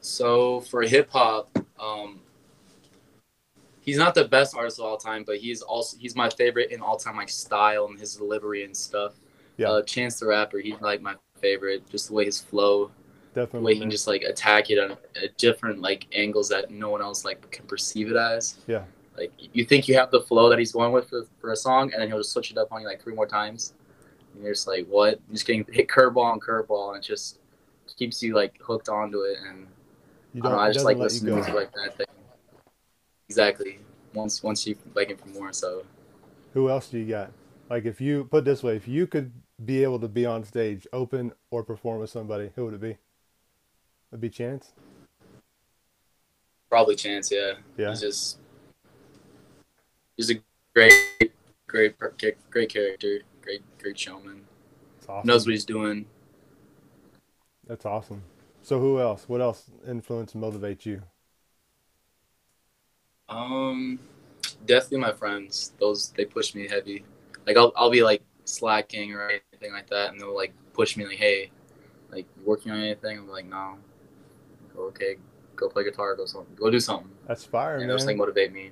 So 0.00 0.60
for 0.60 0.82
hip 0.82 1.10
hop, 1.10 1.48
um, 1.78 2.20
he's 3.80 3.96
not 3.96 4.14
the 4.14 4.24
best 4.26 4.54
artist 4.54 4.78
of 4.78 4.84
all 4.84 4.96
time, 4.96 5.24
but 5.26 5.38
he's 5.38 5.62
also 5.62 5.96
he's 5.98 6.14
my 6.14 6.28
favorite 6.28 6.70
in 6.70 6.80
all 6.80 6.96
time 6.96 7.16
like 7.16 7.28
style 7.28 7.86
and 7.86 7.98
his 7.98 8.16
delivery 8.16 8.64
and 8.64 8.76
stuff. 8.76 9.14
Yeah. 9.56 9.70
Uh, 9.70 9.82
Chance 9.82 10.20
the 10.20 10.26
Rapper, 10.26 10.58
he's 10.58 10.80
like 10.80 11.02
my 11.02 11.14
favorite. 11.40 11.88
Just 11.90 12.08
the 12.08 12.14
way 12.14 12.24
his 12.24 12.40
flow, 12.40 12.90
definitely, 13.34 13.60
the 13.60 13.64
way 13.64 13.74
he 13.74 13.80
can 13.80 13.90
just 13.90 14.06
like 14.06 14.22
attack 14.22 14.70
it 14.70 14.78
on 14.78 14.96
a 15.22 15.28
different 15.36 15.80
like 15.80 16.06
angles 16.12 16.48
that 16.48 16.70
no 16.70 16.90
one 16.90 17.02
else 17.02 17.24
like 17.24 17.50
can 17.50 17.66
perceive 17.66 18.10
it 18.10 18.16
as. 18.16 18.58
Yeah. 18.66 18.84
Like 19.16 19.32
you 19.52 19.64
think 19.64 19.88
you 19.88 19.96
have 19.96 20.10
the 20.10 20.20
flow 20.20 20.48
that 20.48 20.58
he's 20.58 20.72
going 20.72 20.92
with 20.92 21.10
for, 21.10 21.26
for 21.40 21.52
a 21.52 21.56
song, 21.56 21.92
and 21.92 22.00
then 22.00 22.08
he'll 22.08 22.18
just 22.18 22.32
switch 22.32 22.50
it 22.50 22.58
up 22.58 22.72
on 22.72 22.80
you 22.80 22.86
like 22.86 23.02
three 23.02 23.14
more 23.14 23.26
times. 23.26 23.74
And 24.34 24.42
you're 24.42 24.54
just 24.54 24.66
like, 24.66 24.86
what? 24.86 25.20
You're 25.28 25.34
just 25.34 25.46
getting 25.46 25.66
hit 25.70 25.88
curveball 25.88 26.32
and 26.32 26.42
curveball, 26.42 26.94
and 26.94 27.04
it 27.04 27.06
just 27.06 27.38
keeps 27.96 28.22
you 28.22 28.34
like 28.34 28.58
hooked 28.62 28.88
onto 28.88 29.22
it. 29.22 29.38
And 29.46 29.66
you 30.32 30.40
don't, 30.40 30.52
I, 30.52 30.54
don't 30.54 30.58
know, 30.58 30.64
I 30.64 30.72
just 30.72 30.84
like 30.84 30.96
listening 30.96 31.30
to 31.30 31.34
music 31.36 31.54
like 31.54 31.72
that. 31.74 31.96
Thing. 31.98 32.06
Exactly. 33.28 33.78
Once 34.14 34.42
once 34.42 34.66
you 34.66 34.76
like 34.94 35.10
it 35.10 35.20
for 35.20 35.28
more, 35.28 35.52
so. 35.52 35.84
Who 36.54 36.68
else 36.68 36.88
do 36.88 36.98
you 36.98 37.06
got? 37.06 37.30
Like 37.68 37.84
if 37.84 38.00
you 38.00 38.24
put 38.24 38.44
this 38.44 38.62
way, 38.62 38.74
if 38.74 38.88
you 38.88 39.06
could 39.06 39.32
be 39.64 39.82
able 39.82 39.98
to 40.00 40.08
be 40.08 40.26
on 40.26 40.44
stage, 40.44 40.86
open 40.92 41.32
or 41.50 41.62
perform 41.62 42.00
with 42.00 42.10
somebody, 42.10 42.50
who 42.54 42.64
would 42.64 42.74
it 42.74 42.80
be? 42.80 42.96
Would 44.10 44.20
be 44.20 44.30
Chance? 44.30 44.72
Probably 46.68 46.96
Chance, 46.96 47.30
yeah. 47.30 47.54
Yeah. 47.76 47.90
He's 47.90 48.00
just 48.00 48.38
he's 50.16 50.30
a 50.30 50.34
great, 50.74 50.92
great, 51.66 51.96
great 52.50 52.68
character, 52.68 53.20
great, 53.42 53.62
great 53.78 53.98
showman. 53.98 54.42
Awesome. 55.08 55.26
Knows 55.26 55.46
what 55.46 55.52
he's 55.52 55.64
doing. 55.64 56.06
That's 57.66 57.84
awesome. 57.84 58.22
So 58.62 58.78
who 58.78 59.00
else? 59.00 59.24
What 59.28 59.40
else 59.40 59.70
influence 59.88 60.34
and 60.34 60.42
motivates 60.42 60.86
you? 60.86 61.02
Um, 63.28 63.98
definitely 64.66 64.98
my 64.98 65.12
friends. 65.12 65.72
Those 65.80 66.10
they 66.10 66.24
push 66.24 66.54
me 66.54 66.68
heavy. 66.68 67.04
Like 67.46 67.56
I'll 67.56 67.72
I'll 67.76 67.90
be 67.90 68.02
like 68.02 68.22
slacking 68.50 69.14
or 69.14 69.28
anything 69.28 69.72
like 69.72 69.88
that, 69.90 70.10
and 70.10 70.20
they'll 70.20 70.34
like 70.34 70.52
push 70.72 70.96
me 70.96 71.06
like, 71.06 71.18
hey, 71.18 71.50
like 72.10 72.26
working 72.44 72.72
on 72.72 72.78
anything. 72.78 73.18
I'm 73.18 73.28
like, 73.28 73.46
no. 73.46 73.76
Okay, 74.76 75.16
go 75.56 75.68
play 75.68 75.84
guitar. 75.84 76.14
Go 76.16 76.26
something. 76.26 76.54
Go 76.56 76.70
do 76.70 76.80
something. 76.80 77.10
That's 77.26 77.44
fire, 77.44 77.76
and 77.76 77.82
man. 77.82 77.88
Those 77.88 78.06
like 78.06 78.16
motivate 78.16 78.52
me. 78.52 78.70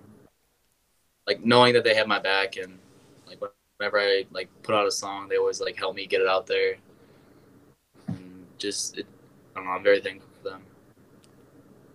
Like 1.27 1.45
knowing 1.45 1.75
that 1.75 1.85
they 1.85 1.95
have 1.95 2.07
my 2.07 2.19
back 2.19 2.57
and 2.57 2.79
like 3.27 3.39
whenever 3.77 3.99
I 3.99 4.25
like 4.31 4.49
put 4.63 4.75
out 4.75 4.87
a 4.87 4.91
song, 4.91 5.29
they 5.29 5.37
always 5.37 5.61
like 5.61 5.77
help 5.77 5.95
me 5.95 6.07
get 6.07 6.21
it 6.21 6.27
out 6.27 6.47
there. 6.47 6.77
And 8.09 8.47
just 8.57 8.99
it, 8.99 9.07
I 9.55 9.61
don't 9.61 9.67
know. 9.67 9.73
I'm 9.73 9.83
very 9.83 10.01
thankful 10.01 10.31
for 10.43 10.51
them. 10.51 10.63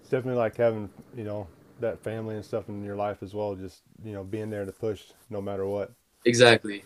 It's 0.02 0.10
definitely 0.10 0.40
like 0.40 0.56
having 0.56 0.90
you 1.16 1.24
know 1.24 1.48
that 1.80 2.00
family 2.04 2.36
and 2.36 2.46
stuff 2.46 2.70
in 2.70 2.84
your 2.84 2.96
life 2.96 3.24
as 3.24 3.34
well. 3.34 3.56
Just 3.56 3.82
you 4.04 4.14
know 4.14 4.24
being 4.24 4.50
there 4.50 4.66
to 4.66 4.72
push 4.72 5.04
no 5.30 5.42
matter 5.42 5.66
what. 5.66 5.92
Exactly. 6.26 6.84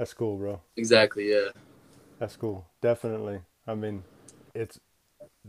That's 0.00 0.14
cool, 0.14 0.38
bro. 0.38 0.62
Exactly. 0.78 1.30
Yeah. 1.30 1.50
That's 2.18 2.34
cool. 2.34 2.66
Definitely. 2.80 3.40
I 3.66 3.74
mean, 3.74 4.02
it's 4.54 4.80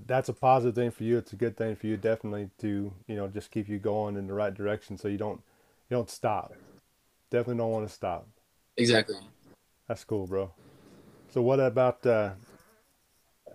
that's 0.06 0.28
a 0.28 0.34
positive 0.34 0.76
thing 0.76 0.92
for 0.92 1.06
you. 1.06 1.18
It's 1.18 1.32
a 1.32 1.38
good 1.38 1.56
thing 1.56 1.78
for 1.78 1.88
you, 1.88 1.96
definitely, 1.96 2.50
to 2.60 2.92
you 3.08 3.16
know 3.16 3.30
just 3.30 3.50
keep 3.50 3.70
you 3.70 3.80
going 3.80 4.18
in 4.18 4.28
the 4.28 4.34
right 4.34 4.54
direction, 4.54 4.98
so 4.98 5.08
you 5.08 5.18
don't 5.18 5.42
you 5.90 5.96
don't 5.96 6.10
stop. 6.10 6.54
Definitely 7.30 7.60
don't 7.60 7.72
want 7.72 7.88
to 7.88 7.94
stop. 7.94 8.28
Exactly. 8.76 9.16
That's 9.88 10.04
cool, 10.04 10.28
bro. 10.28 10.52
So 11.30 11.42
what 11.42 11.62
about? 11.62 12.06
uh 12.06 12.32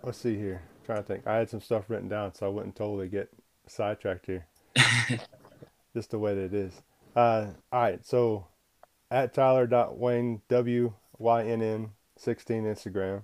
Let's 0.01 0.17
see 0.17 0.35
here. 0.35 0.63
I'm 0.79 0.85
trying 0.87 1.03
to 1.03 1.03
think. 1.03 1.27
I 1.27 1.35
had 1.35 1.51
some 1.51 1.61
stuff 1.61 1.91
written 1.91 2.09
down, 2.09 2.33
so 2.33 2.47
I 2.47 2.49
wouldn't 2.49 2.75
totally 2.75 3.07
get 3.07 3.29
sidetracked 3.67 4.25
here. 4.25 4.47
just 5.93 6.09
the 6.09 6.17
way 6.17 6.33
that 6.33 6.45
it 6.45 6.53
is. 6.55 6.81
Uh, 7.15 7.49
all 7.71 7.81
right, 7.81 8.03
so 8.03 8.47
at 9.09 9.33
Tyler.Wynn, 9.33 10.41
W 10.49 10.93
Y 11.17 11.43
N 11.45 11.61
N 11.61 11.89
16 12.17 12.63
Instagram. 12.63 13.23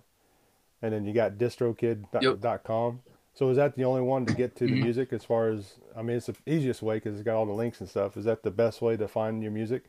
And 0.82 0.94
then 0.94 1.06
you 1.06 1.14
got 1.14 1.38
distrokid.com. 1.38 2.22
Yep. 2.22 3.16
So 3.36 3.50
is 3.50 3.58
that 3.58 3.76
the 3.76 3.86
only 3.86 4.02
one 4.02 4.26
to 4.26 4.34
get 4.34 4.56
to 4.58 4.66
the 4.66 4.74
mm-hmm. 4.74 4.84
music 4.84 5.14
as 5.14 5.24
far 5.24 5.50
as, 5.50 5.80
I 5.98 6.02
mean, 6.04 6.18
it's 6.18 6.28
the 6.28 6.36
easiest 6.46 6.82
way 6.82 6.98
because 6.98 7.14
it's 7.16 7.24
got 7.24 7.36
all 7.36 7.46
the 7.46 7.54
links 7.54 7.80
and 7.80 7.90
stuff. 7.90 8.16
Is 8.16 8.26
that 8.26 8.44
the 8.44 8.52
best 8.52 8.82
way 8.82 8.96
to 8.98 9.08
find 9.08 9.42
your 9.42 9.52
music? 9.52 9.86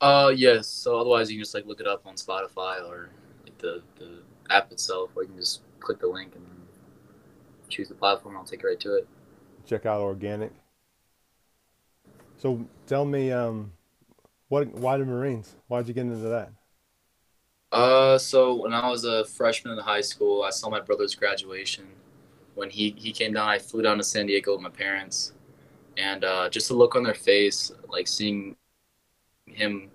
Uh, 0.00 0.32
yes. 0.34 0.66
So 0.66 0.98
otherwise 0.98 1.30
you 1.30 1.36
can 1.36 1.44
just 1.44 1.54
like 1.54 1.64
look 1.64 1.80
it 1.80 1.86
up 1.86 2.06
on 2.06 2.16
Spotify 2.16 2.86
or 2.86 3.10
like 3.44 3.56
the, 3.58 3.82
the 3.98 4.18
app 4.50 4.72
itself, 4.72 5.10
or 5.14 5.22
you 5.22 5.28
can 5.28 5.38
just 5.38 5.62
click 5.80 6.00
the 6.00 6.08
link 6.08 6.34
and 6.34 6.44
choose 7.68 7.88
the 7.88 7.94
platform. 7.94 8.36
I'll 8.36 8.44
take 8.44 8.62
you 8.62 8.68
right 8.68 8.80
to 8.80 8.96
it. 8.96 9.08
Check 9.64 9.86
out 9.86 10.00
organic. 10.00 10.52
So 12.36 12.66
tell 12.86 13.04
me, 13.04 13.30
um, 13.30 13.72
what? 14.52 14.68
Why 14.74 14.98
the 14.98 15.06
Marines? 15.06 15.56
Why'd 15.68 15.88
you 15.88 15.94
get 15.94 16.02
into 16.02 16.28
that? 16.28 16.50
Uh, 17.72 18.18
so 18.18 18.54
when 18.54 18.74
I 18.74 18.90
was 18.90 19.04
a 19.04 19.24
freshman 19.24 19.78
in 19.78 19.82
high 19.82 20.02
school, 20.02 20.42
I 20.42 20.50
saw 20.50 20.68
my 20.68 20.78
brother's 20.78 21.14
graduation. 21.14 21.86
When 22.54 22.68
he 22.68 22.94
he 22.98 23.12
came 23.12 23.32
down, 23.32 23.48
I 23.48 23.58
flew 23.58 23.80
down 23.80 23.96
to 23.96 24.04
San 24.04 24.26
Diego 24.26 24.52
with 24.52 24.60
my 24.60 24.68
parents, 24.68 25.32
and 25.96 26.22
uh, 26.22 26.50
just 26.50 26.68
the 26.68 26.74
look 26.74 26.94
on 26.96 27.02
their 27.02 27.14
face, 27.14 27.72
like 27.88 28.06
seeing 28.06 28.54
him, 29.46 29.90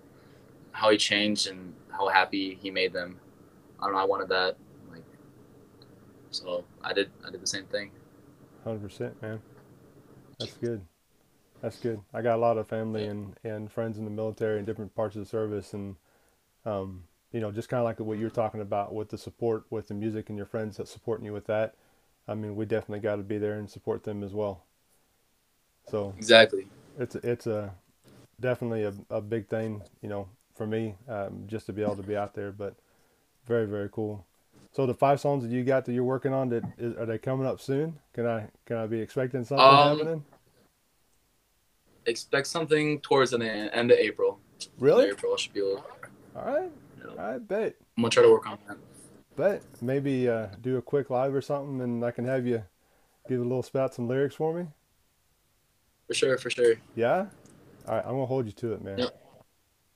how 0.72 0.90
he 0.90 0.96
changed 0.96 1.46
and 1.46 1.72
how 1.92 2.08
happy 2.08 2.58
he 2.60 2.68
made 2.68 2.92
them. 2.92 3.20
I 3.78 3.84
don't 3.84 3.92
know. 3.94 4.00
I 4.00 4.04
wanted 4.06 4.28
that, 4.30 4.56
like, 4.90 5.04
so 6.32 6.64
I 6.82 6.92
did. 6.92 7.12
I 7.24 7.30
did 7.30 7.40
the 7.40 7.46
same 7.46 7.66
thing. 7.66 7.92
Hundred 8.64 8.82
percent, 8.82 9.22
man. 9.22 9.40
That's 10.40 10.54
good. 10.54 10.84
That's 11.62 11.78
good. 11.80 12.00
I 12.14 12.22
got 12.22 12.36
a 12.36 12.40
lot 12.40 12.58
of 12.58 12.68
family 12.68 13.06
and, 13.06 13.34
and 13.42 13.70
friends 13.70 13.98
in 13.98 14.04
the 14.04 14.10
military 14.10 14.58
and 14.58 14.66
different 14.66 14.94
parts 14.94 15.16
of 15.16 15.22
the 15.22 15.28
service, 15.28 15.74
and 15.74 15.96
um, 16.64 17.04
you 17.32 17.40
know, 17.40 17.50
just 17.50 17.68
kind 17.68 17.80
of 17.80 17.84
like 17.84 17.98
what 18.00 18.18
you're 18.18 18.30
talking 18.30 18.60
about 18.60 18.94
with 18.94 19.08
the 19.10 19.18
support 19.18 19.64
with 19.70 19.88
the 19.88 19.94
music 19.94 20.28
and 20.28 20.36
your 20.36 20.46
friends 20.46 20.76
that 20.76 20.88
supporting 20.88 21.26
you 21.26 21.32
with 21.32 21.46
that. 21.46 21.74
I 22.28 22.34
mean, 22.34 22.56
we 22.56 22.64
definitely 22.64 23.00
got 23.00 23.16
to 23.16 23.22
be 23.22 23.38
there 23.38 23.54
and 23.54 23.68
support 23.68 24.04
them 24.04 24.22
as 24.22 24.32
well. 24.32 24.64
So 25.90 26.14
exactly, 26.16 26.66
it's 26.98 27.14
a, 27.16 27.30
it's 27.30 27.46
a 27.46 27.74
definitely 28.40 28.84
a, 28.84 28.92
a 29.10 29.20
big 29.20 29.48
thing, 29.48 29.82
you 30.02 30.08
know, 30.08 30.28
for 30.54 30.66
me, 30.66 30.94
um, 31.08 31.44
just 31.46 31.66
to 31.66 31.72
be 31.72 31.82
able 31.82 31.96
to 31.96 32.02
be 32.02 32.16
out 32.16 32.34
there. 32.34 32.52
But 32.52 32.74
very, 33.46 33.66
very 33.66 33.88
cool. 33.90 34.24
So 34.72 34.86
the 34.86 34.94
five 34.94 35.20
songs 35.20 35.42
that 35.42 35.50
you 35.50 35.64
got 35.64 35.86
that 35.86 35.92
you're 35.92 36.04
working 36.04 36.32
on, 36.32 36.50
that 36.50 36.64
is, 36.78 36.94
are 36.96 37.06
they 37.06 37.18
coming 37.18 37.46
up 37.46 37.60
soon? 37.60 37.98
Can 38.12 38.26
I 38.26 38.48
can 38.66 38.76
I 38.76 38.86
be 38.86 39.00
expecting 39.00 39.44
something 39.44 39.66
um, 39.66 39.98
happening? 39.98 40.24
Expect 42.08 42.46
something 42.46 43.00
towards 43.00 43.32
the 43.32 43.38
end 43.44 43.90
of 43.90 43.98
April. 43.98 44.40
Really? 44.78 45.10
April 45.10 45.36
should 45.36 45.52
be 45.52 45.60
able. 45.60 45.84
All 46.34 46.44
right. 46.44 46.70
You 46.96 47.04
know, 47.04 47.22
I 47.22 47.38
bet. 47.38 47.76
I'm 47.96 48.02
gonna 48.02 48.10
try 48.10 48.22
to 48.22 48.30
work 48.30 48.46
on 48.46 48.58
that. 48.66 48.78
Bet 49.36 49.62
maybe 49.82 50.28
uh, 50.28 50.46
do 50.62 50.78
a 50.78 50.82
quick 50.82 51.10
live 51.10 51.34
or 51.34 51.42
something, 51.42 51.80
and 51.82 52.04
I 52.04 52.10
can 52.10 52.24
have 52.24 52.46
you 52.46 52.64
give 53.28 53.40
a 53.40 53.42
little 53.42 53.62
spout 53.62 53.94
some 53.94 54.08
lyrics 54.08 54.34
for 54.34 54.54
me. 54.54 54.66
For 56.06 56.14
sure, 56.14 56.38
for 56.38 56.48
sure. 56.48 56.76
Yeah. 56.96 57.26
All 57.86 57.94
right, 57.94 58.04
I'm 58.04 58.12
gonna 58.12 58.26
hold 58.26 58.46
you 58.46 58.52
to 58.52 58.72
it, 58.72 58.82
man. 58.82 58.98
Yep. 58.98 59.24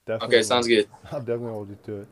Definitely. 0.05 0.37
Okay, 0.37 0.42
sounds 0.42 0.68
good. 0.68 0.88
I'll 1.12 1.20
definitely 1.20 1.53
hold 1.53 1.70
you 1.70 1.79
to 1.85 2.01
it. 2.03 2.09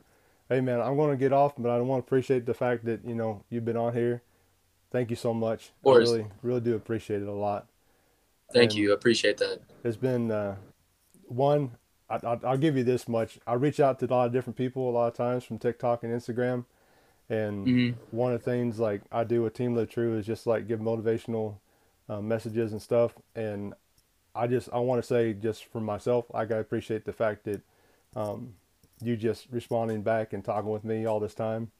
Hey, 0.48 0.60
man, 0.62 0.80
I'm 0.80 0.96
gonna 0.96 1.16
get 1.16 1.32
off, 1.34 1.52
but 1.58 1.70
I 1.70 1.76
don't 1.76 1.88
want 1.88 2.04
to 2.04 2.08
appreciate 2.08 2.46
the 2.46 2.54
fact 2.54 2.86
that 2.86 3.04
you 3.04 3.14
know 3.14 3.44
you've 3.50 3.66
been 3.66 3.76
on 3.76 3.92
here. 3.92 4.22
Thank 4.90 5.10
you 5.10 5.16
so 5.16 5.34
much. 5.34 5.66
Of 5.66 5.82
course. 5.84 6.08
I 6.08 6.12
really, 6.12 6.26
really 6.42 6.60
do 6.60 6.74
appreciate 6.74 7.20
it 7.20 7.28
a 7.28 7.32
lot. 7.32 7.66
Thank 8.52 8.72
and 8.72 8.80
you. 8.80 8.92
Appreciate 8.92 9.38
that. 9.38 9.60
It's 9.84 9.96
been 9.96 10.30
uh, 10.30 10.56
one. 11.26 11.72
I, 12.08 12.34
will 12.34 12.56
give 12.56 12.76
you 12.76 12.82
this 12.82 13.08
much. 13.08 13.38
I 13.46 13.54
reach 13.54 13.78
out 13.78 14.00
to 14.00 14.06
a 14.06 14.08
lot 14.08 14.26
of 14.26 14.32
different 14.32 14.56
people 14.56 14.90
a 14.90 14.92
lot 14.92 15.06
of 15.06 15.14
times 15.14 15.44
from 15.44 15.58
TikTok 15.58 16.02
and 16.02 16.12
Instagram, 16.12 16.64
and 17.28 17.66
mm-hmm. 17.66 18.16
one 18.16 18.32
of 18.32 18.42
the 18.42 18.50
things 18.50 18.80
like 18.80 19.02
I 19.12 19.22
do 19.22 19.42
with 19.42 19.54
Team 19.54 19.76
Live 19.76 19.90
True 19.90 20.18
is 20.18 20.26
just 20.26 20.46
like 20.46 20.66
give 20.66 20.80
motivational 20.80 21.58
uh, 22.08 22.20
messages 22.20 22.72
and 22.72 22.82
stuff. 22.82 23.12
And 23.36 23.74
I 24.34 24.48
just 24.48 24.68
I 24.72 24.78
want 24.78 25.00
to 25.00 25.06
say 25.06 25.32
just 25.34 25.66
for 25.66 25.80
myself, 25.80 26.24
I 26.34 26.44
gotta 26.44 26.60
appreciate 26.60 27.04
the 27.04 27.12
fact 27.12 27.44
that 27.44 27.62
um, 28.16 28.54
you 29.00 29.16
just 29.16 29.46
responding 29.52 30.02
back 30.02 30.32
and 30.32 30.44
talking 30.44 30.70
with 30.70 30.82
me 30.84 31.06
all 31.06 31.20
this 31.20 31.34
time, 31.34 31.70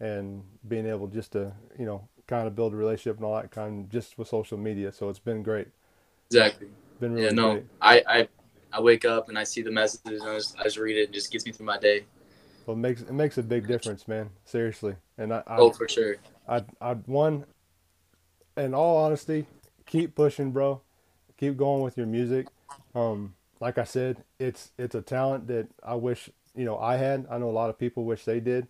and 0.00 0.42
being 0.66 0.86
able 0.86 1.06
just 1.06 1.32
to 1.32 1.52
you 1.78 1.84
know 1.84 2.08
kind 2.26 2.46
of 2.46 2.56
build 2.56 2.72
a 2.72 2.76
relationship 2.76 3.16
and 3.16 3.26
all 3.26 3.36
that 3.36 3.50
kind 3.50 3.84
of 3.84 3.90
just 3.90 4.16
with 4.16 4.28
social 4.28 4.56
media. 4.56 4.90
So 4.90 5.10
it's 5.10 5.18
been 5.18 5.42
great. 5.42 5.68
Exactly. 6.30 6.68
Been 7.00 7.12
really 7.12 7.26
yeah, 7.26 7.32
no, 7.32 7.52
great. 7.52 7.66
I, 7.80 8.02
I 8.08 8.28
I 8.72 8.80
wake 8.80 9.04
up 9.04 9.28
and 9.28 9.38
I 9.38 9.44
see 9.44 9.62
the 9.62 9.70
messages 9.70 10.20
and 10.20 10.30
I 10.30 10.36
just, 10.36 10.58
I 10.58 10.64
just 10.64 10.76
read 10.76 10.96
it 10.96 11.06
and 11.06 11.14
it 11.14 11.14
just 11.14 11.32
gets 11.32 11.46
me 11.46 11.52
through 11.52 11.66
my 11.66 11.78
day. 11.78 12.04
Well, 12.66 12.76
it 12.76 12.80
makes 12.80 13.02
it 13.02 13.12
makes 13.12 13.38
a 13.38 13.42
big 13.42 13.66
difference, 13.66 14.08
man. 14.08 14.30
Seriously, 14.44 14.96
and 15.18 15.32
I, 15.32 15.42
I 15.46 15.56
oh 15.58 15.70
for 15.70 15.88
sure. 15.88 16.16
I 16.48 16.64
I 16.80 16.94
one, 16.94 17.44
in 18.56 18.74
all 18.74 18.96
honesty, 18.96 19.46
keep 19.86 20.14
pushing, 20.14 20.50
bro. 20.50 20.80
Keep 21.38 21.56
going 21.56 21.82
with 21.82 21.96
your 21.96 22.06
music. 22.06 22.48
Um, 22.94 23.34
like 23.60 23.78
I 23.78 23.84
said, 23.84 24.24
it's 24.38 24.72
it's 24.78 24.94
a 24.94 25.02
talent 25.02 25.46
that 25.46 25.68
I 25.84 25.94
wish 25.94 26.28
you 26.56 26.64
know 26.64 26.78
I 26.78 26.96
had. 26.96 27.26
I 27.30 27.38
know 27.38 27.48
a 27.48 27.52
lot 27.52 27.70
of 27.70 27.78
people 27.78 28.04
wish 28.04 28.24
they 28.24 28.40
did, 28.40 28.66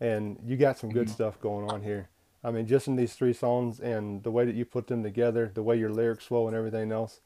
and 0.00 0.38
you 0.44 0.56
got 0.56 0.78
some 0.78 0.90
good 0.90 1.08
mm-hmm. 1.08 1.14
stuff 1.14 1.40
going 1.40 1.70
on 1.70 1.82
here. 1.82 2.08
I 2.44 2.50
mean, 2.50 2.66
just 2.66 2.86
in 2.86 2.96
these 2.96 3.14
three 3.14 3.32
songs 3.32 3.80
and 3.80 4.22
the 4.22 4.30
way 4.30 4.44
that 4.44 4.54
you 4.54 4.66
put 4.66 4.86
them 4.86 5.02
together, 5.02 5.50
the 5.54 5.62
way 5.62 5.78
your 5.78 5.90
lyrics 5.90 6.26
flow 6.26 6.46
and 6.46 6.54
everything 6.54 6.92
else, 6.92 7.20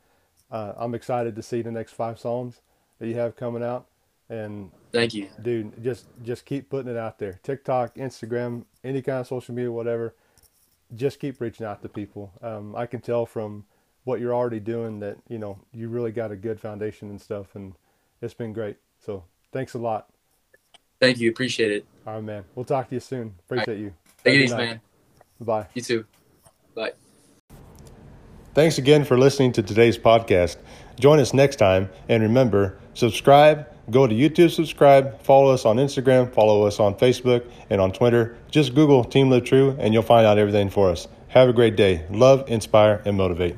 uh, 0.50 0.74
I'm 0.76 0.94
excited 0.94 1.34
to 1.36 1.42
see 1.42 1.60
the 1.60 1.72
next 1.72 1.92
five 1.92 2.20
songs 2.20 2.60
that 3.00 3.08
you 3.08 3.14
have 3.16 3.34
coming 3.36 3.62
out. 3.62 3.86
And 4.30 4.70
thank 4.92 5.14
you, 5.14 5.28
dude. 5.42 5.82
Just 5.82 6.06
just 6.22 6.44
keep 6.44 6.68
putting 6.68 6.90
it 6.90 6.96
out 6.98 7.18
there. 7.18 7.40
TikTok, 7.42 7.96
Instagram, 7.96 8.64
any 8.84 9.02
kind 9.02 9.20
of 9.20 9.26
social 9.26 9.54
media, 9.54 9.72
whatever. 9.72 10.14
Just 10.94 11.18
keep 11.18 11.40
reaching 11.40 11.66
out 11.66 11.82
to 11.82 11.88
people. 11.88 12.32
Um, 12.42 12.76
I 12.76 12.86
can 12.86 13.00
tell 13.00 13.26
from 13.26 13.64
what 14.04 14.20
you're 14.20 14.34
already 14.34 14.60
doing 14.60 15.00
that 15.00 15.16
you 15.28 15.38
know 15.38 15.58
you 15.72 15.88
really 15.88 16.12
got 16.12 16.30
a 16.30 16.36
good 16.36 16.60
foundation 16.60 17.08
and 17.08 17.20
stuff, 17.20 17.54
and 17.54 17.74
it's 18.20 18.34
been 18.34 18.52
great. 18.52 18.76
So 19.04 19.24
thanks 19.50 19.74
a 19.74 19.78
lot. 19.78 20.08
Thank 21.00 21.18
you. 21.18 21.30
Appreciate 21.30 21.72
it. 21.72 21.86
All 22.06 22.14
right, 22.14 22.24
man. 22.24 22.44
We'll 22.54 22.64
talk 22.64 22.88
to 22.90 22.94
you 22.94 23.00
soon. 23.00 23.34
Appreciate 23.46 23.74
right. 23.74 23.78
you. 23.78 23.94
Take 24.24 24.34
it 24.34 24.42
easy, 24.42 24.56
man. 24.56 24.80
Bye. 25.40 25.66
You 25.74 25.82
too. 25.82 26.04
Bye. 26.74 26.92
Thanks 28.54 28.78
again 28.78 29.04
for 29.04 29.18
listening 29.18 29.52
to 29.52 29.62
today's 29.62 29.96
podcast. 29.98 30.56
Join 30.98 31.20
us 31.20 31.32
next 31.32 31.56
time, 31.56 31.90
and 32.08 32.22
remember, 32.22 32.78
subscribe. 32.94 33.66
Go 33.90 34.06
to 34.06 34.14
YouTube, 34.14 34.50
subscribe, 34.50 35.22
follow 35.22 35.52
us 35.52 35.64
on 35.64 35.76
Instagram, 35.76 36.32
follow 36.32 36.66
us 36.66 36.78
on 36.78 36.94
Facebook, 36.94 37.46
and 37.70 37.80
on 37.80 37.92
Twitter. 37.92 38.36
Just 38.50 38.74
Google 38.74 39.04
Team 39.04 39.30
Live 39.30 39.44
True, 39.44 39.76
and 39.78 39.94
you'll 39.94 40.02
find 40.02 40.26
out 40.26 40.38
everything 40.38 40.68
for 40.68 40.90
us. 40.90 41.08
Have 41.28 41.48
a 41.48 41.52
great 41.52 41.76
day. 41.76 42.04
Love, 42.10 42.50
inspire, 42.50 43.00
and 43.04 43.16
motivate. 43.16 43.56